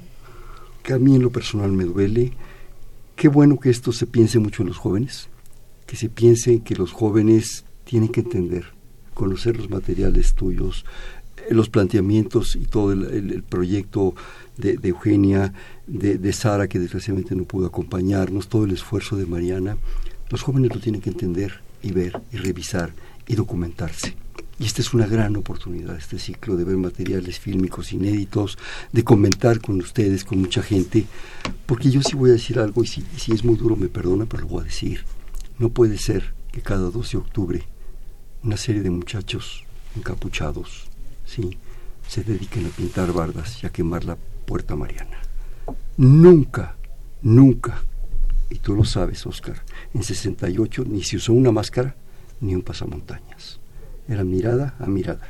[0.83, 2.33] que a mí en lo personal me duele.
[3.15, 5.29] Qué bueno que esto se piense mucho en los jóvenes,
[5.87, 8.67] que se piense que los jóvenes tienen que entender,
[9.15, 10.85] conocer los materiales tuyos,
[11.37, 14.15] eh, los planteamientos y todo el, proyecto
[14.57, 15.53] de, Eugenia,
[15.87, 19.77] de, de, Sara, que desgraciadamente no pudo acompañarnos, todo el esfuerzo de Mariana,
[20.31, 22.93] los jóvenes lo tienen que entender y ver y revisar
[23.27, 24.15] y documentarse.
[24.59, 28.57] Y esta es una gran oportunidad, este ciclo, de ver materiales fílmicos inéditos,
[28.91, 31.05] de comentar con ustedes, con mucha gente,
[31.67, 34.45] porque yo sí voy a decir algo, y si, es muy duro me perdona, pero
[34.45, 35.05] lo voy a decir.
[35.59, 37.65] No puede ser que cada 12 de octubre
[38.43, 39.65] una serie de muchachos
[39.97, 40.87] encapuchados,
[41.27, 41.59] sí,
[42.09, 45.19] se dediquen a pintar bardas y a quemar la puerta mariana.
[45.97, 46.77] Nunca,
[47.23, 47.83] nunca,
[48.49, 51.97] y tú lo sabes, Oscar, en 68 ni se usó una máscara
[52.41, 53.59] ni un pasamontañas.
[54.09, 55.29] Era mirada a mirada,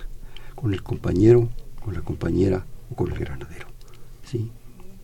[0.55, 1.49] con el compañero,
[1.83, 3.69] con la compañera o con el granadero.
[4.25, 4.51] ¿sí?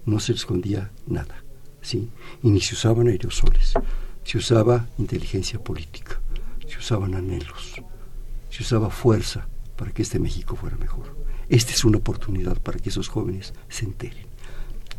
[0.05, 1.43] No se escondía nada,
[1.81, 2.11] ¿sí?
[2.43, 3.75] y ni se usaban aerosoles.
[4.25, 6.21] Se usaba inteligencia política,
[6.69, 7.83] se usaban anhelos,
[8.51, 9.47] se usaba fuerza
[9.77, 11.17] para que este México fuera mejor.
[11.49, 14.27] Esta es una oportunidad para que esos jóvenes se enteren.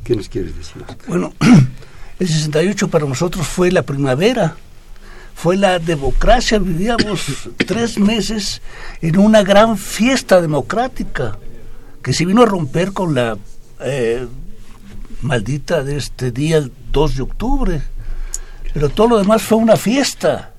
[0.03, 1.33] ¿Qué nos quieres decir, Bueno,
[2.19, 4.57] el 68 para nosotros fue la primavera,
[5.35, 6.59] fue la democracia.
[6.59, 8.61] Vivíamos tres meses
[9.01, 11.37] en una gran fiesta democrática
[12.01, 13.37] que se vino a romper con la
[13.81, 14.27] eh,
[15.21, 17.81] maldita de este día 2 de octubre.
[18.73, 20.53] Pero todo lo demás fue una fiesta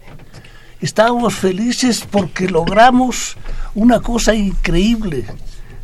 [0.84, 3.36] estábamos felices porque logramos
[3.74, 5.24] una cosa increíble.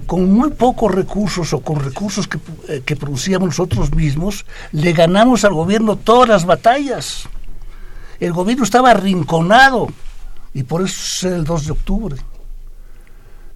[0.07, 2.38] Con muy pocos recursos o con recursos que,
[2.68, 7.28] eh, que producíamos nosotros mismos, le ganamos al gobierno todas las batallas.
[8.21, 9.89] El gobierno estaba arrinconado
[10.53, 12.16] y por eso es el 2 de octubre.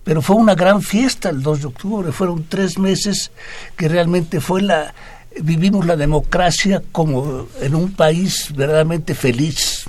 [0.02, 3.30] Pero fue una gran fiesta el 2 de octubre, fueron tres meses
[3.76, 4.94] que realmente fue la,
[5.42, 9.86] vivimos la democracia como en un país verdaderamente feliz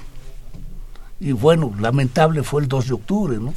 [1.20, 3.54] y bueno, lamentable fue el 2 de octubre, ¿no?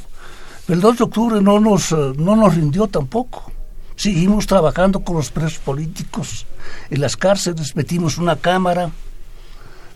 [0.65, 3.51] Pero el 2 de octubre no nos, eh, no nos rindió tampoco.
[3.95, 6.45] Seguimos trabajando con los presos políticos
[6.89, 8.91] en las cárceles, metimos una cámara,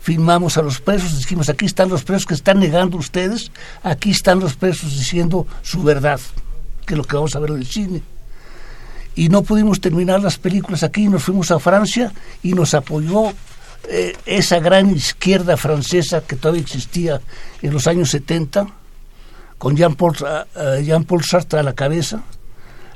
[0.04, 3.52] filmamos a los presos, dijimos, aquí están los presos que están negando ustedes,
[3.84, 6.20] aquí están los presos diciendo su verdad,
[6.86, 8.04] que es lo que vamos a ver en el cine.
[9.16, 13.32] Y no pudimos terminar las películas aquí, nos fuimos a Francia y nos apoyó
[13.88, 17.22] eh, esa gran izquierda francesa que todavía existía
[17.62, 18.68] en los años 70,
[19.58, 20.18] con Jean-Paul
[20.84, 22.24] Jean -Paul Sartre a la cabeza,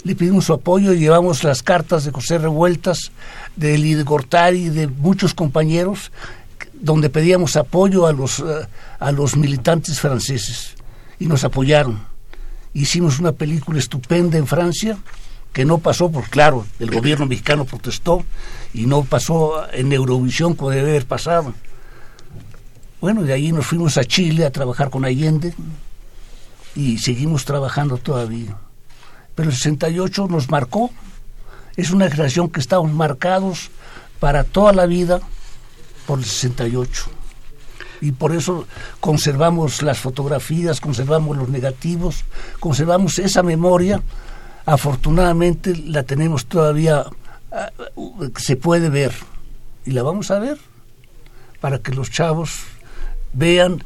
[0.03, 3.11] le pedimos su apoyo y llevamos las cartas de José Revueltas,
[3.55, 6.11] de Lide Gortari, de muchos compañeros,
[6.81, 8.67] donde pedíamos apoyo a los, eh,
[8.99, 10.75] a los militantes franceses
[11.19, 11.99] y nos apoyaron.
[12.73, 14.97] Hicimos una película estupenda en Francia
[15.53, 18.23] que no pasó, porque claro, el gobierno mexicano protestó
[18.73, 21.53] y no pasó en Eurovisión como debe haber pasado.
[23.01, 25.53] Bueno, de ahí nos fuimos a Chile a trabajar con Allende
[26.75, 28.57] y seguimos trabajando todavía.
[29.33, 30.91] Pero el 68 nos marcó,
[31.75, 33.71] es una generación que estamos marcados
[34.19, 35.21] para toda la vida
[36.07, 37.03] por el 68.
[38.01, 38.65] Y por eso
[38.99, 42.23] conservamos las fotografías, conservamos los negativos,
[42.59, 44.01] conservamos esa memoria
[44.67, 47.05] afortunadamente la tenemos todavía,
[47.51, 47.71] ah,
[48.35, 49.13] se puede ver
[49.85, 50.57] y la vamos a ver
[51.61, 52.63] para que los chavos
[53.31, 53.81] vean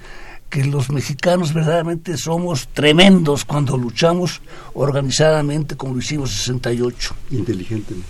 [0.50, 4.42] que los mexicanos verdaderamente somos tremendos cuando luchamos
[4.74, 7.16] organizadamente como lo hicimos en 68.
[7.30, 8.10] Inteligentemente.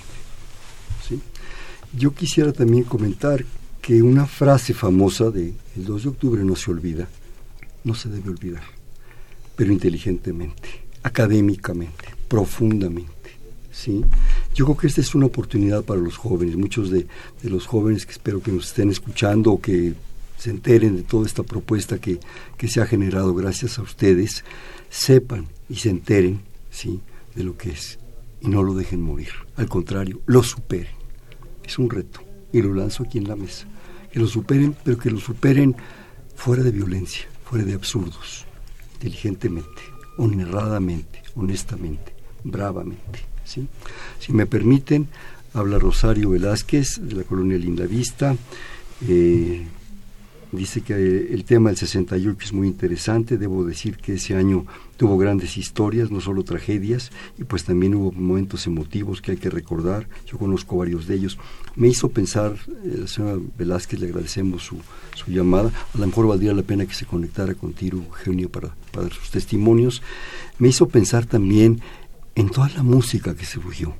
[1.07, 1.21] ¿sí?
[1.91, 3.43] Yo quisiera también comentar
[3.81, 7.09] que una frase famosa de el 2 de octubre no se olvida,
[7.83, 8.63] no se debe olvidar,
[9.55, 10.69] pero inteligentemente,
[11.01, 13.11] académicamente profundamente.
[13.71, 14.03] ¿sí?
[14.53, 17.07] Yo creo que esta es una oportunidad para los jóvenes, muchos de,
[17.43, 19.93] los jóvenes que espero que nos estén escuchando o que
[20.37, 22.19] se enteren de toda esta propuesta que,
[22.57, 24.43] que se ha generado gracias a ustedes,
[24.89, 27.01] sepan y se enteren ¿sí?
[27.35, 27.97] de lo que es
[28.41, 29.29] y no lo dejen morir.
[29.55, 30.93] Al contrario, lo superen.
[31.63, 33.65] Es un reto y lo lanzo aquí en la mesa.
[34.11, 35.75] Que lo superen, pero que lo superen
[36.35, 38.45] fuera de violencia, fuera de absurdos,
[38.93, 39.81] inteligentemente,
[40.17, 43.19] honradamente, honestamente, bravamente.
[43.45, 43.67] ¿sí?
[44.19, 45.07] Si me permiten,
[45.53, 48.35] habla Rosario Velázquez de la colonia Lindavista.
[49.07, 49.65] Eh,
[50.51, 50.93] dice que
[51.33, 53.37] el tema del 68 es muy interesante.
[53.37, 54.65] Debo decir que ese año
[54.97, 59.49] tuvo grandes historias, no solo tragedias, y pues también hubo momentos emotivos que hay que
[59.49, 60.07] recordar.
[60.27, 61.37] Yo conozco varios de ellos.
[61.75, 64.77] Me hizo pensar, eh, la señora Velázquez, le agradecemos su,
[65.15, 65.71] su, llamada.
[65.93, 70.01] A lo mejor valdría la pena que se conectara contigo, Eugenio, para, para sus testimonios.
[70.59, 71.81] Me hizo pensar también
[72.35, 73.95] en toda la música que se fugió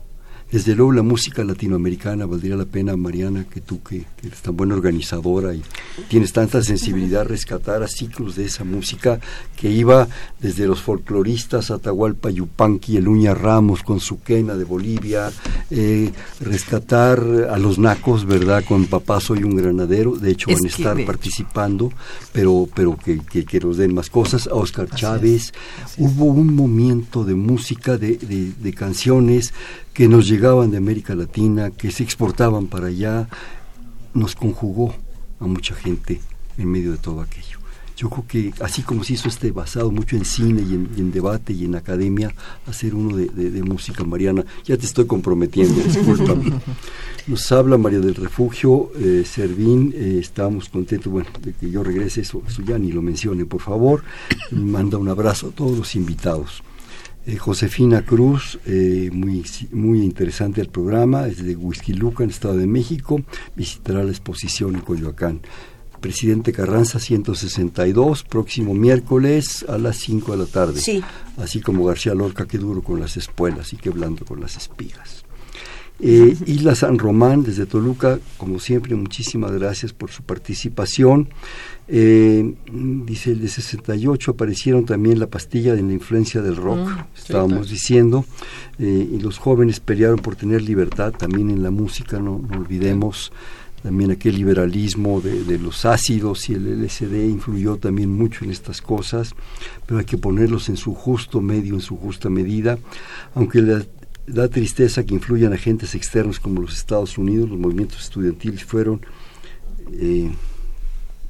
[0.52, 4.76] desde luego la música latinoamericana, valdría la pena, Mariana, que tú que, eres tan buena
[4.76, 5.64] organizadora y
[6.10, 9.20] tienes tanta sensibilidad, rescatar a ciclos de esa música
[9.56, 10.08] que iba
[10.40, 15.32] desde los folcloristas Atahualpa Yupanqui, el Uña Ramos con su quena de Bolivia,
[15.70, 18.64] eh, rescatar a los nacos, ¿verdad?
[18.68, 21.94] Con Papá Soy un Granadero, de hecho van a estar participando,
[22.34, 25.54] pero, pero que, que, nos den más cosas, a Oscar Chávez.
[25.98, 29.54] Hubo un momento de música, de, de, de canciones
[29.94, 33.28] que nos llegaban de América Latina, que se exportaban para allá,
[34.14, 34.96] nos conjugó
[35.40, 36.22] a mucha gente
[36.58, 37.60] en medio de todo aquello.
[37.98, 41.54] Yo creo que así como se hizo este basado mucho en cine y en, debate
[41.54, 42.34] y en academia,
[42.66, 46.52] hacer uno de, música mariana, ya te estoy comprometiendo, discúlpame.
[47.28, 52.22] Nos habla María del Refugio, eh, Servín, eh, estamos contentos, bueno, de que yo regrese,
[52.22, 54.04] eso, eso ya ni lo mencione, por favor.
[54.50, 56.64] Manda un abrazo a todos los invitados.
[57.26, 61.56] Eh, Josefina Cruz, eh, muy, muy interesante el programa, es de
[61.94, 63.22] Luca, en Estado de México,
[63.56, 65.42] visitará la exposición en Coyoacán.
[66.00, 70.82] Presidente Carranza 162, próximo miércoles a las 5 de la tarde.
[70.82, 71.04] Sí.
[71.38, 75.21] Así como García Lorca, que duro con las espuelas y que blando con las espigas.
[76.04, 81.30] Eh, Isla San Román, desde Toluca, como siempre, muchísimas gracias por su participación.
[81.88, 82.56] Eh,
[83.06, 87.70] dice el de 68 aparecieron también la pastilla de la influencia del rock, mm, estábamos
[87.70, 88.26] diciendo,
[88.80, 93.32] eh, y los jóvenes pelearon por tener libertad también en la música, no, olvidemos
[93.84, 99.34] también aquel liberalismo de, los ácidos y el LSD influyó también mucho en estas cosas,
[99.86, 102.78] pero hay que ponerlos en su justo medio, en su justa medida,
[103.34, 103.84] aunque la,
[104.28, 109.02] da tristeza que influyan agentes externos como los Estados Unidos, los movimientos estudiantiles fueron
[109.94, 110.32] eh,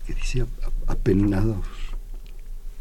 [0.08, 0.46] decía,
[0.88, 1.66] apenados,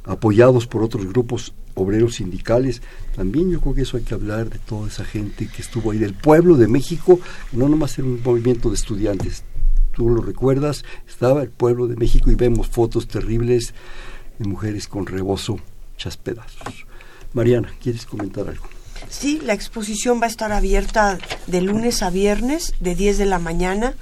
[0.04, 2.82] apoyados por otros grupos obreros sindicales.
[3.14, 5.98] También yo creo que eso hay que hablar de toda esa gente que estuvo ahí,
[5.98, 7.20] del pueblo de México,
[7.52, 9.44] no nomás era un movimiento de estudiantes.
[9.94, 13.74] Tú lo recuerdas, estaba el pueblo de México y vemos fotos terribles
[14.38, 15.58] de mujeres con rebozo,
[15.96, 16.86] chas pedazos.
[17.32, 18.80] Mariana, ¿quieres comentar algo?
[19.09, 23.38] Sí, la exposición va a estar abierta de lunes a viernes, de 10 de la
[23.38, 23.94] mañana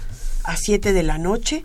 [0.44, 1.64] a 7 de la noche.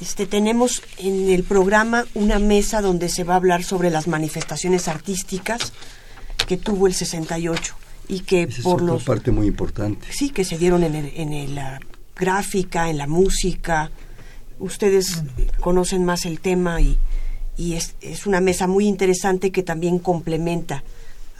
[0.00, 4.88] Este, tenemos en el programa una mesa donde se va a hablar sobre las manifestaciones
[4.88, 5.72] artísticas
[6.46, 7.74] que tuvo el 68
[8.08, 10.06] y que por los parte muy importante.
[10.10, 11.80] Sí que se dieron en, en la
[12.18, 13.90] gráfica en la música.
[14.58, 15.22] Ustedes
[15.60, 16.98] conocen más el tema y,
[17.56, 20.82] y es, es, una mesa muy interesante que también complementa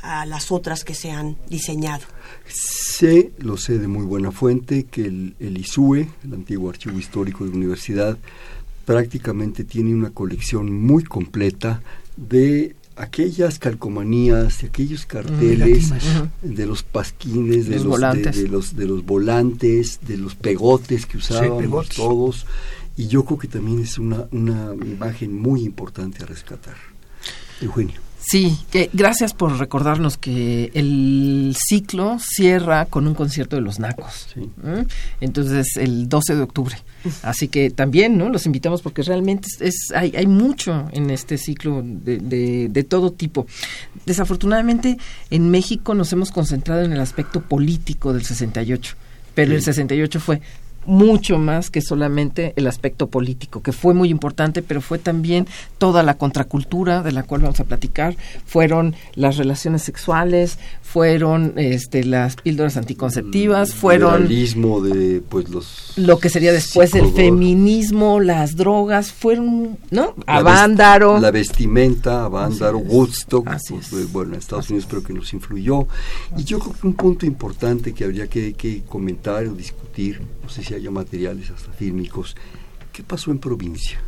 [0.02, 2.04] a las otras que se han diseñado.
[2.46, 7.44] Sé, lo sé de muy buena fuente, que el, el ISUE, el antiguo archivo histórico
[7.44, 8.18] de la universidad,
[8.84, 11.82] prácticamente tiene una colección muy completa
[12.16, 15.92] de aquellas calcomanías, de aquellos carteles,
[16.42, 21.88] de los pasquines, de los, de, los, de los volantes, de los pegotes que usábamos
[21.90, 22.46] todos.
[22.96, 26.76] Y yo creo que también es una, una imagen muy importante a rescatar.
[27.60, 28.07] Eugenio.
[28.28, 34.26] Sí, que gracias por recordarnos que el ciclo cierra con un concierto de los Nacos.
[35.22, 36.76] Entonces, el 12 de octubre.
[37.22, 38.28] Así que también, ¿no?
[38.28, 43.12] Los invitamos porque realmente es, hay, hay mucho en este ciclo de, de, de, todo
[43.12, 43.46] tipo.
[44.04, 44.98] Desafortunadamente,
[45.30, 48.94] en México nos hemos concentrado en el aspecto político del 68,
[49.34, 50.42] pero el 68 fue
[50.88, 56.02] mucho más que solamente el aspecto político, que fue muy importante, pero fue también toda
[56.02, 58.16] la contracultura de la cual vamos a platicar,
[58.46, 66.30] fueron las relaciones sexuales, fueron este, las píldoras anticonceptivas, fueron de pues los lo que
[66.30, 70.14] sería después el feminismo, las drogas, fueron, ¿no?
[70.26, 75.86] Avándaro, la vestimenta, Avándaro, Woodstock, pues, bueno, en Estados Unidos creo que nos influyó.
[76.36, 80.54] Y yo creo que un punto importante que habría que, que comentar o discutir, no
[80.54, 82.34] sé si haya materiales hasta fílmicos,
[82.90, 84.00] ¿qué pasó en provincia?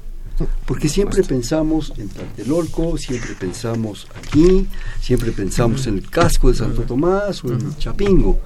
[0.65, 4.67] Porque siempre pensamos en Tlatelolco, siempre pensamos aquí,
[5.03, 8.41] siempre pensamos en el casco de Santo Tomás o en Chapingo.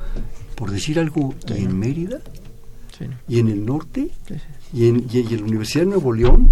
[0.57, 2.21] Por decir algo, ¿y en Mérida?
[3.29, 4.11] ¿Y en el norte?
[4.73, 6.51] ¿Y en, y en la Universidad de Nuevo León?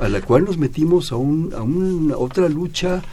[0.00, 3.04] A la cual nos metimos a, un, a una otra lucha,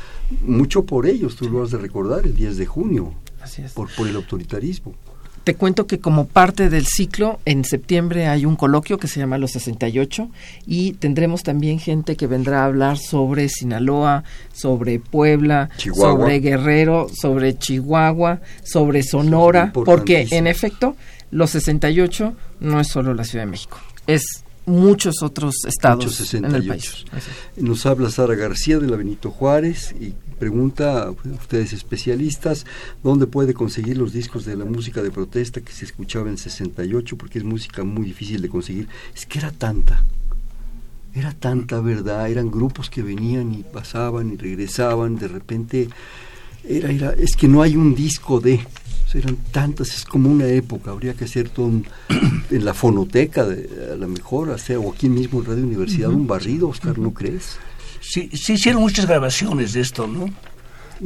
[0.43, 3.13] mucho por ellos, tú lo has de recordar, el 10 de junio,
[3.75, 4.95] Por, por el autoritarismo.
[5.49, 9.39] Te cuento que como parte del ciclo, en septiembre hay un coloquio que se llama
[9.39, 10.29] Los 68
[10.67, 14.23] y tendremos también gente que vendrá a hablar sobre Sinaloa,
[14.53, 20.95] sobre Puebla, sobre Guerrero, sobre Chihuahua, sobre Sonora, porque en efecto
[21.31, 26.67] los 68 no es solo la Ciudad de México, es muchos otros estados en el
[26.67, 27.05] país.
[27.57, 32.65] Nos habla Sara García de la Benito Juárez y pregunta a ustedes especialistas
[33.03, 37.17] dónde puede conseguir los discos de la música de protesta que se escuchaba en 68
[37.17, 38.87] porque es música muy difícil de conseguir.
[39.13, 40.03] Es que era tanta,
[41.13, 45.89] era tanta verdad, eran grupos que venían y pasaban y regresaban, de repente
[46.63, 48.59] era, era es que no hay un disco de
[49.17, 51.67] eran tantas, es como una época, habría que hacer todo
[52.51, 56.27] en la fonoteca, de, a lo mejor, hacer, o aquí mismo en Radio Universidad, un
[56.27, 57.57] barrido, Oscar, ¿no crees?
[58.01, 60.29] Sí, sí hicieron muchas grabaciones de esto, ¿no?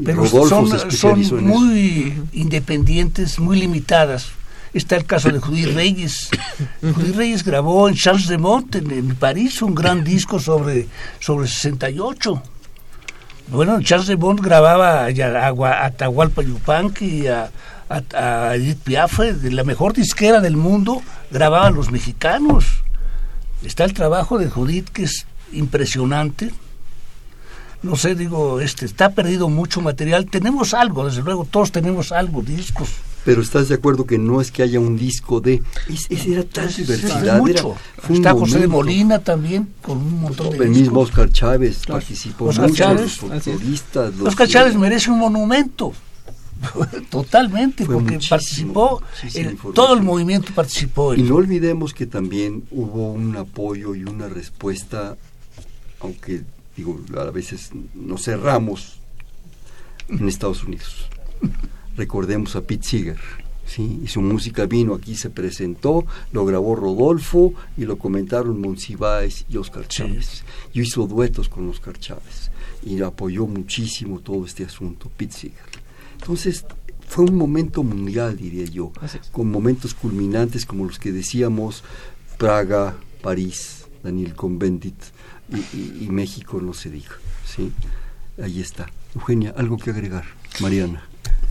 [0.05, 4.31] Pero son, son muy independientes, muy limitadas.
[4.73, 6.29] Está el caso de Judy Reyes.
[6.81, 10.87] Judy Reyes grabó en Charles de Mont, en, París, un gran disco sobre,
[11.19, 12.41] sobre 68.
[13.49, 17.51] Bueno, Charles de Mont grababa a, Atahualpa Yupanqui, a,
[17.89, 22.65] a, Edith Piaf, de la mejor disquera del mundo, grababan los mexicanos.
[23.63, 26.51] Está el trabajo de Judith, que es impresionante.
[27.83, 30.25] No sé, digo, este, está perdido mucho material.
[30.25, 32.89] Tenemos algo, desde luego, todos tenemos algo, discos.
[33.25, 35.61] Pero estás de acuerdo que no es que haya un disco de...
[35.89, 37.37] Es, era tal diversidad.
[37.39, 37.75] mucho.
[38.09, 42.45] está José de Molina también, con un montón de El mismo Oscar Chávez participó.
[42.45, 43.19] Oscar Chávez,
[44.25, 45.93] Oscar Chávez merece un monumento.
[47.09, 49.01] Totalmente, porque participó,
[49.73, 51.13] todo el movimiento participó.
[51.13, 55.17] Y no olvidemos que también hubo un apoyo y una respuesta,
[55.99, 56.43] aunque
[56.75, 58.99] digo, a veces nos cerramos
[60.09, 61.07] en Estados Unidos.
[61.95, 63.19] Recordemos a Pete Seeger.
[63.65, 64.01] ¿sí?
[64.03, 69.57] y su música vino aquí, se presentó, lo grabó Rodolfo y lo comentaron Monsiváis y
[69.57, 70.43] Oscar Chávez.
[70.73, 72.51] Yo hizo duetos con Oscar Chávez
[72.83, 75.83] y apoyó muchísimo todo este asunto, Pete Seeger.
[76.19, 76.65] Entonces,
[77.07, 78.91] fue un momento mundial, diría yo,
[79.31, 81.83] con momentos culminantes como los que decíamos,
[82.37, 84.95] Praga, París, Daniel Conventit
[85.49, 87.11] y, y, México, no se diga.
[87.45, 87.71] ¿sí?
[88.41, 88.87] Ahí está.
[89.15, 90.25] Eugenia, ¿algo que agregar?
[90.59, 91.03] Mariana.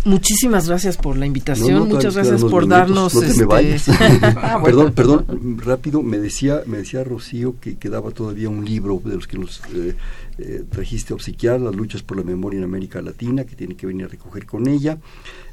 [0.04, 3.14] Muchísimas gracias por la invitación, muchas gracias por darnos.
[3.14, 3.88] No este, vayas.
[4.22, 9.14] Ah, perdón, perdón, rápido, me decía, me decía Rocío que quedaba todavía un libro de
[9.14, 9.94] los que nos eh,
[10.38, 13.86] eh, trajiste a obsequiar, Las luchas por la memoria en América Latina, que tiene que
[13.86, 14.98] venir a recoger con ella,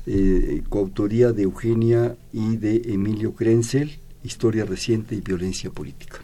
[0.07, 6.19] eh, coautoría de Eugenia y de Emilio Krenzel, Historia reciente y violencia política.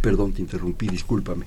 [0.00, 1.46] Perdón, te interrumpí, discúlpame.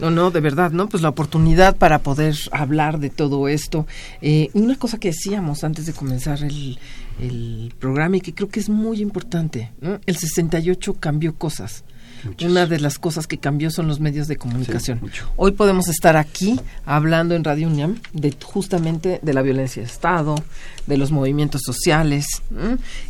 [0.00, 0.88] No, no, de verdad, ¿no?
[0.88, 3.86] Pues la oportunidad para poder hablar de todo esto.
[4.20, 6.78] Eh, una cosa que decíamos antes de comenzar el,
[7.20, 10.00] el programa y que creo que es muy importante, ¿no?
[10.04, 11.84] El 68 cambió cosas.
[12.44, 15.00] Una de las cosas que cambió son los medios de comunicación.
[15.36, 20.36] Hoy podemos estar aquí hablando en Radio UNIAM de justamente de la violencia de Estado,
[20.86, 22.26] de los movimientos sociales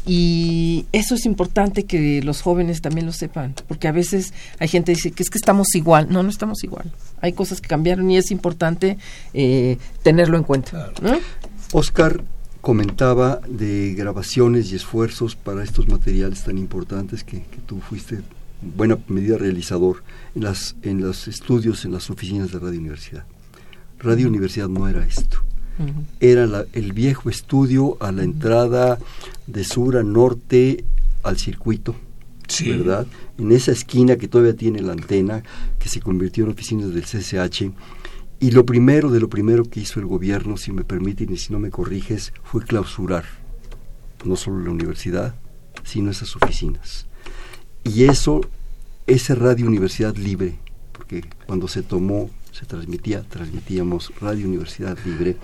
[0.07, 4.93] y eso es importante que los jóvenes también lo sepan, porque a veces hay gente
[4.93, 6.91] que dice que es que estamos igual, no, no estamos igual.
[7.21, 8.99] Hay cosas que cambiaron y es importante
[9.33, 10.93] eh, tenerlo en cuenta.
[11.73, 12.23] Oscar
[12.61, 18.23] comentaba de grabaciones y esfuerzos para estos materiales tan importantes que, que tú fuiste
[18.77, 20.03] buena medida realizador
[20.35, 23.25] en, las, en los estudios en las oficinas de Radio Universidad.
[23.99, 25.39] Radio Universidad no era esto.
[26.21, 28.99] Era el viejo estudio a la entrada
[29.47, 30.85] de sur a norte
[31.25, 31.97] al circuito,
[32.65, 33.07] ¿verdad?
[33.39, 35.43] En esa esquina que todavía tiene la antena,
[35.81, 37.73] que se convirtió en oficinas del CCH.
[38.39, 41.53] Y lo primero de lo primero que hizo el gobierno, si me permiten y si
[41.53, 43.25] no me corriges, fue clausurar
[44.25, 45.35] no solo la universidad,
[45.83, 47.07] sino esas oficinas.
[47.85, 48.41] Y eso,
[49.07, 50.59] ese Radio Universidad Libre,
[50.93, 55.37] porque cuando se tomó, se transmitía, transmitíamos Radio Universidad Libre,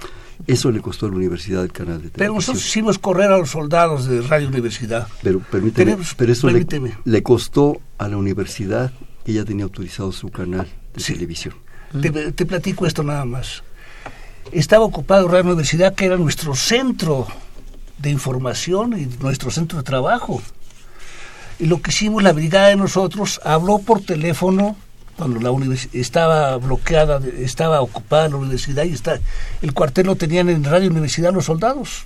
[0.47, 2.19] eso le costó a la universidad el canal de televisión.
[2.19, 5.07] Pero nosotros hicimos correr a los soldados de Radio Universidad.
[5.23, 8.93] Pero permíteme, pero eso Le, costó a la universidad
[9.25, 11.55] que ya tenía autorizado su canal de televisión.
[12.01, 13.63] Te, te, platico esto nada más.
[14.53, 17.27] Estaba ocupado Radio Universidad, que era nuestro centro
[17.99, 20.41] de información y nuestro centro de trabajo.
[21.61, 24.77] Y lo que hicimos, la brigada de nosotros, habló por teléfono
[25.17, 29.21] cuando la estaba bloqueada, estaba ocupada la universidad y está,
[29.61, 32.05] el cuartel lo tenían en Radio Universidad los soldados.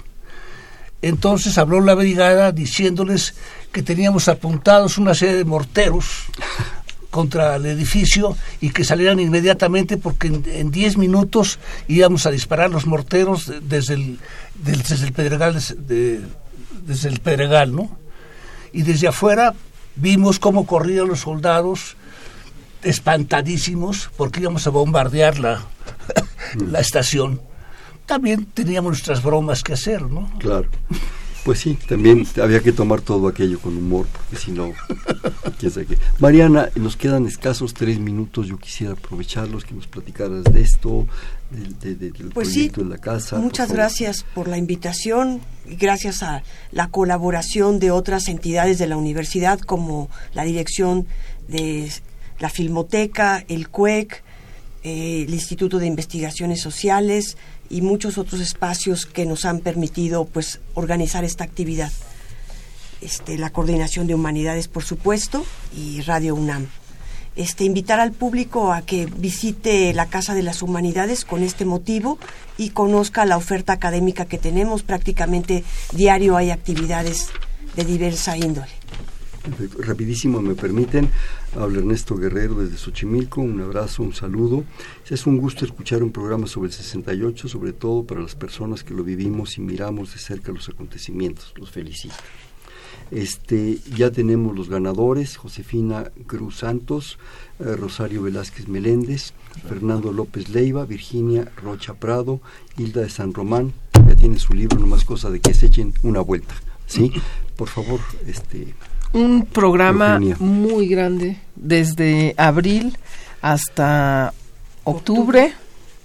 [1.00, 3.36] Entonces habló la brigada diciéndoles
[3.70, 6.24] que teníamos apuntados una serie de morteros
[7.10, 12.86] contra el edificio y que salieran inmediatamente porque en 10 minutos íbamos a disparar los
[12.86, 14.18] morteros desde el,
[14.56, 18.03] desde el Pedregal, desde el Pedregal, ¿no?
[18.74, 19.54] Y desde afuera
[19.96, 21.96] vimos cómo corrían los soldados
[22.82, 25.64] espantadísimos porque íbamos a bombardear la,
[26.56, 27.40] la estación.
[28.04, 30.28] También teníamos nuestras bromas que hacer, ¿no?
[30.38, 30.68] Claro.
[31.44, 34.72] Pues sí, también había que tomar todo aquello con humor, porque si no,
[35.58, 35.98] quién sabe qué.
[36.18, 41.06] Mariana, nos quedan escasos tres minutos, yo quisiera aprovecharlos, que nos platicaras de esto,
[41.50, 41.74] del,
[42.32, 43.36] pues proyecto de la casa.
[43.36, 46.42] Muchas gracias por la invitación, y gracias a
[46.72, 51.06] la colaboración de otras entidades de la universidad, como la dirección
[51.48, 51.90] de
[52.38, 54.22] la Filmoteca, el CUEC,
[54.82, 57.36] eh, el Instituto de Investigaciones Sociales,
[57.70, 61.92] y muchos otros espacios que nos han permitido pues organizar esta actividad.
[63.00, 65.44] Este, la coordinación de humanidades, por supuesto,
[65.76, 66.68] y Radio UNAM.
[67.36, 72.18] Este, invitar al público a que visite la Casa de las Humanidades con este motivo
[72.56, 74.84] y conozca la oferta académica que tenemos.
[74.84, 77.30] Prácticamente diario hay actividades
[77.74, 78.83] de diversa índole.
[79.78, 81.10] Rapidísimo, me permiten.
[81.54, 83.42] Habla Ernesto Guerrero desde Xochimilco.
[83.42, 84.64] Un abrazo, un saludo.
[85.08, 88.94] Es un gusto escuchar un programa sobre el 68, sobre todo para las personas que
[88.94, 91.52] lo vivimos y miramos de cerca los acontecimientos.
[91.56, 92.14] Los felicito.
[93.10, 97.18] Este, ya tenemos los ganadores, Josefina Cruz Santos,
[97.58, 99.34] eh, Rosario Velázquez Meléndez,
[99.68, 102.40] Fernando López Leiva, Virginia Rocha Prado,
[102.78, 105.92] Hilda de San Román, ya tiene su libro, no más cosa de que se echen
[106.02, 106.54] una vuelta.
[106.86, 107.12] ¿sí?
[107.56, 108.74] Por favor, este,
[109.14, 112.98] un programa muy grande, desde abril
[113.40, 114.34] hasta
[114.82, 115.52] octubre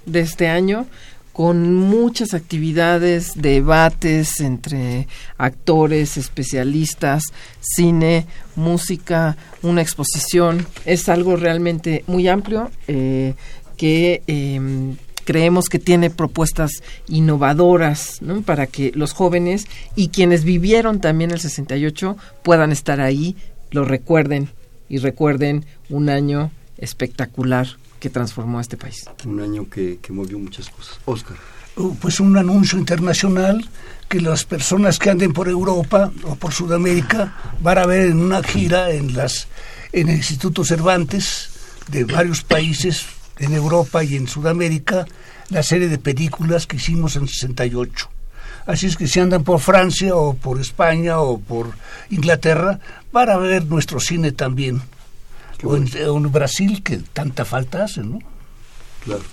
[0.06, 0.86] de este año,
[1.34, 5.08] con muchas actividades, debates entre
[5.38, 7.24] actores, especialistas,
[7.62, 10.68] cine, música, una exposición.
[10.86, 13.34] Es algo realmente muy amplio eh,
[13.78, 14.98] que em,
[15.30, 16.72] creemos que tiene propuestas
[17.08, 18.42] innovadoras ¿no?
[18.42, 23.36] para que los jóvenes y quienes vivieron también el 68 puedan estar ahí,
[23.70, 24.50] lo recuerden
[24.90, 26.50] y recuerden un año
[26.80, 27.68] espectacular
[28.00, 29.06] que transformó a este país.
[29.24, 31.00] Un año que, movió muchas cosas.
[31.06, 31.38] Oscar.
[31.76, 33.70] Uh, pues un anuncio internacional
[34.08, 38.42] que las personas que anden por Europa o por Sudamérica van a ver en una
[38.42, 39.48] gira en las
[39.92, 41.52] en el Instituto Cervantes
[41.88, 43.06] de varios países
[43.40, 45.06] en Europa y en Sudamérica
[45.50, 48.10] la serie de películas que hicimos en 68.
[48.66, 51.74] Así es que si andan por Francia o por España o por
[52.12, 52.80] Inglaterra,
[53.12, 54.82] van a ver nuestro cine también.
[55.64, 58.20] O en, Brasil, que tanta falta hace, ¿no?
[59.04, 59.24] Claro.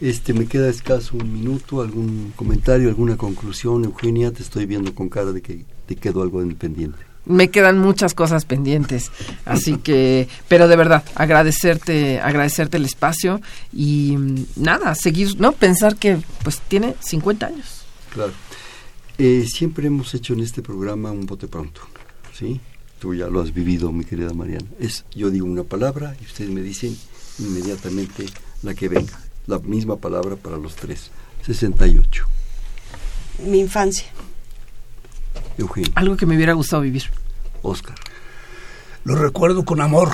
[0.00, 3.84] Este, me queda escaso un minuto, algún comentario, alguna conclusión.
[3.84, 8.14] Eugenia, te estoy viendo con cara de que te quedó algo independiente me quedan muchas
[8.14, 9.10] cosas pendientes.
[9.44, 13.40] Así que, pero de verdad, agradecerte, agradecerte el espacio
[13.72, 15.52] y mm, nada, seguir, ¿no?
[15.52, 17.84] Pensar que pues tiene 50 años.
[18.12, 18.32] Claro.
[19.18, 21.82] Eh, siempre hemos hecho en este programa un bote pronto,
[22.32, 22.60] ¿sí?
[22.98, 24.66] Tú ya lo has vivido, mi querida Mariana.
[24.78, 26.96] Es, yo digo una palabra y ustedes me dicen
[27.38, 28.26] inmediatamente
[28.62, 29.18] la que venga.
[29.46, 31.10] La misma palabra para los tres.
[31.46, 32.26] 68.
[33.46, 34.06] Mi infancia.
[35.94, 37.04] Algo que me hubiera gustado vivir.
[37.62, 37.96] Oscar.
[39.04, 40.10] Lo recuerdo con amor.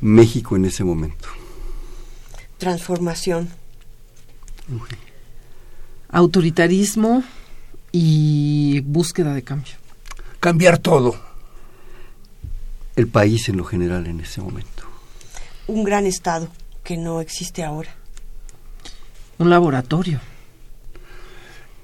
[0.00, 1.28] México en ese momento.
[2.58, 3.50] Transformación.
[6.08, 7.22] Autoritarismo
[7.92, 9.74] y búsqueda de cambio.
[10.40, 11.14] Cambiar todo.
[12.96, 14.84] El país en lo general en ese momento.
[15.66, 16.48] Un gran estado
[16.82, 17.94] que no existe ahora.
[19.38, 20.20] Un laboratorio.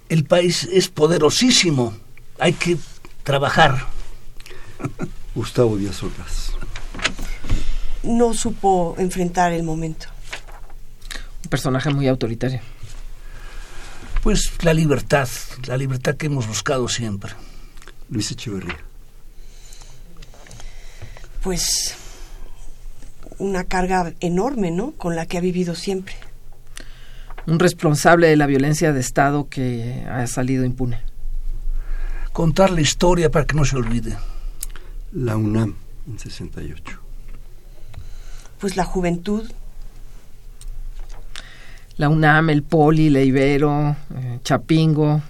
[0.08, 1.94] El país es poderosísimo
[2.38, 2.78] hay que
[3.24, 3.78] trabajar.
[5.34, 6.52] Gustavo Díaz Ordaz.
[8.02, 10.06] No supo enfrentar el momento.
[11.44, 12.60] Un personaje muy autoritario.
[14.22, 15.28] Pues la libertad,
[15.66, 17.32] la libertad que hemos buscado siempre.
[18.10, 18.78] Luis Echeverría.
[21.42, 21.94] Pues
[23.38, 24.92] una carga enorme, ¿no?
[24.92, 26.14] Con la que ha vivido siempre.
[27.46, 31.07] Un responsable de la violencia de Estado que ha salido impune
[32.38, 34.16] contar la historia para que no se olvide.
[35.10, 35.74] La UNAM
[36.06, 37.00] en 68.
[38.60, 39.50] Pues la juventud.
[41.96, 45.20] La UNAM, el Poli, la Ibero, eh, Chapingo.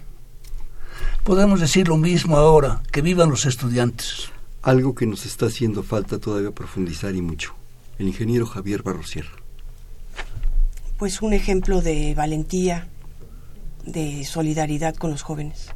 [1.25, 4.31] Podemos decir lo mismo ahora, que vivan los estudiantes.
[4.61, 7.55] Algo que nos está haciendo falta todavía profundizar y mucho.
[7.99, 9.33] el ingeniero Javier Barrosierra.
[10.99, 12.87] Pues un ejemplo de valentía,
[13.87, 15.71] de solidaridad con los jóvenes.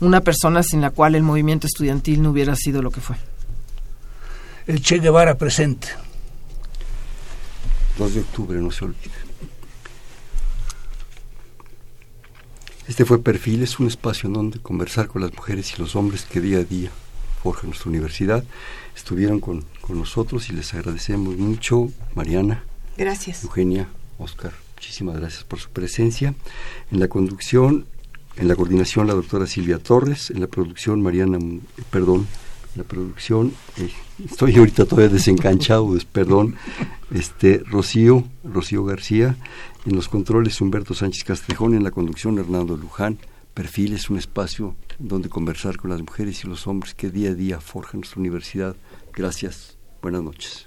[0.00, 3.16] Una persona sin la cual el movimiento estudiantil no hubiera sido lo que fue.
[4.66, 5.88] El Che Guevara presente.
[7.98, 9.12] 2 de octubre, no se olvide.
[12.88, 16.40] Este fue Perfiles, un espacio en donde conversar con las mujeres y los hombres que
[16.40, 16.90] día a día
[17.42, 18.44] forjan nuestra universidad.
[18.96, 22.64] Estuvieron con, con nosotros y les agradecemos mucho, Mariana.
[22.96, 23.42] Gracias.
[23.42, 23.88] Eugenia,
[24.18, 26.34] Oscar, muchísimas gracias por su presencia.
[26.90, 27.86] En la conducción,
[28.36, 31.38] en la coordinación, la doctora Silvia Torres, en la producción, Mariana,
[31.90, 32.26] perdón,
[32.74, 33.90] en la producción, eh,
[34.24, 36.56] estoy ahorita todavía desencanchado, perdón,
[37.12, 39.36] este, Rocío, Rocío García,
[39.86, 43.18] en los controles Humberto Sánchez Castrejón, en la conducción Hernando Luján.
[43.52, 47.34] Perfil es un espacio donde conversar con las mujeres y los hombres que día a
[47.34, 48.76] día forjan nuestra universidad.
[49.12, 49.76] Gracias.
[50.02, 50.66] Buenas noches.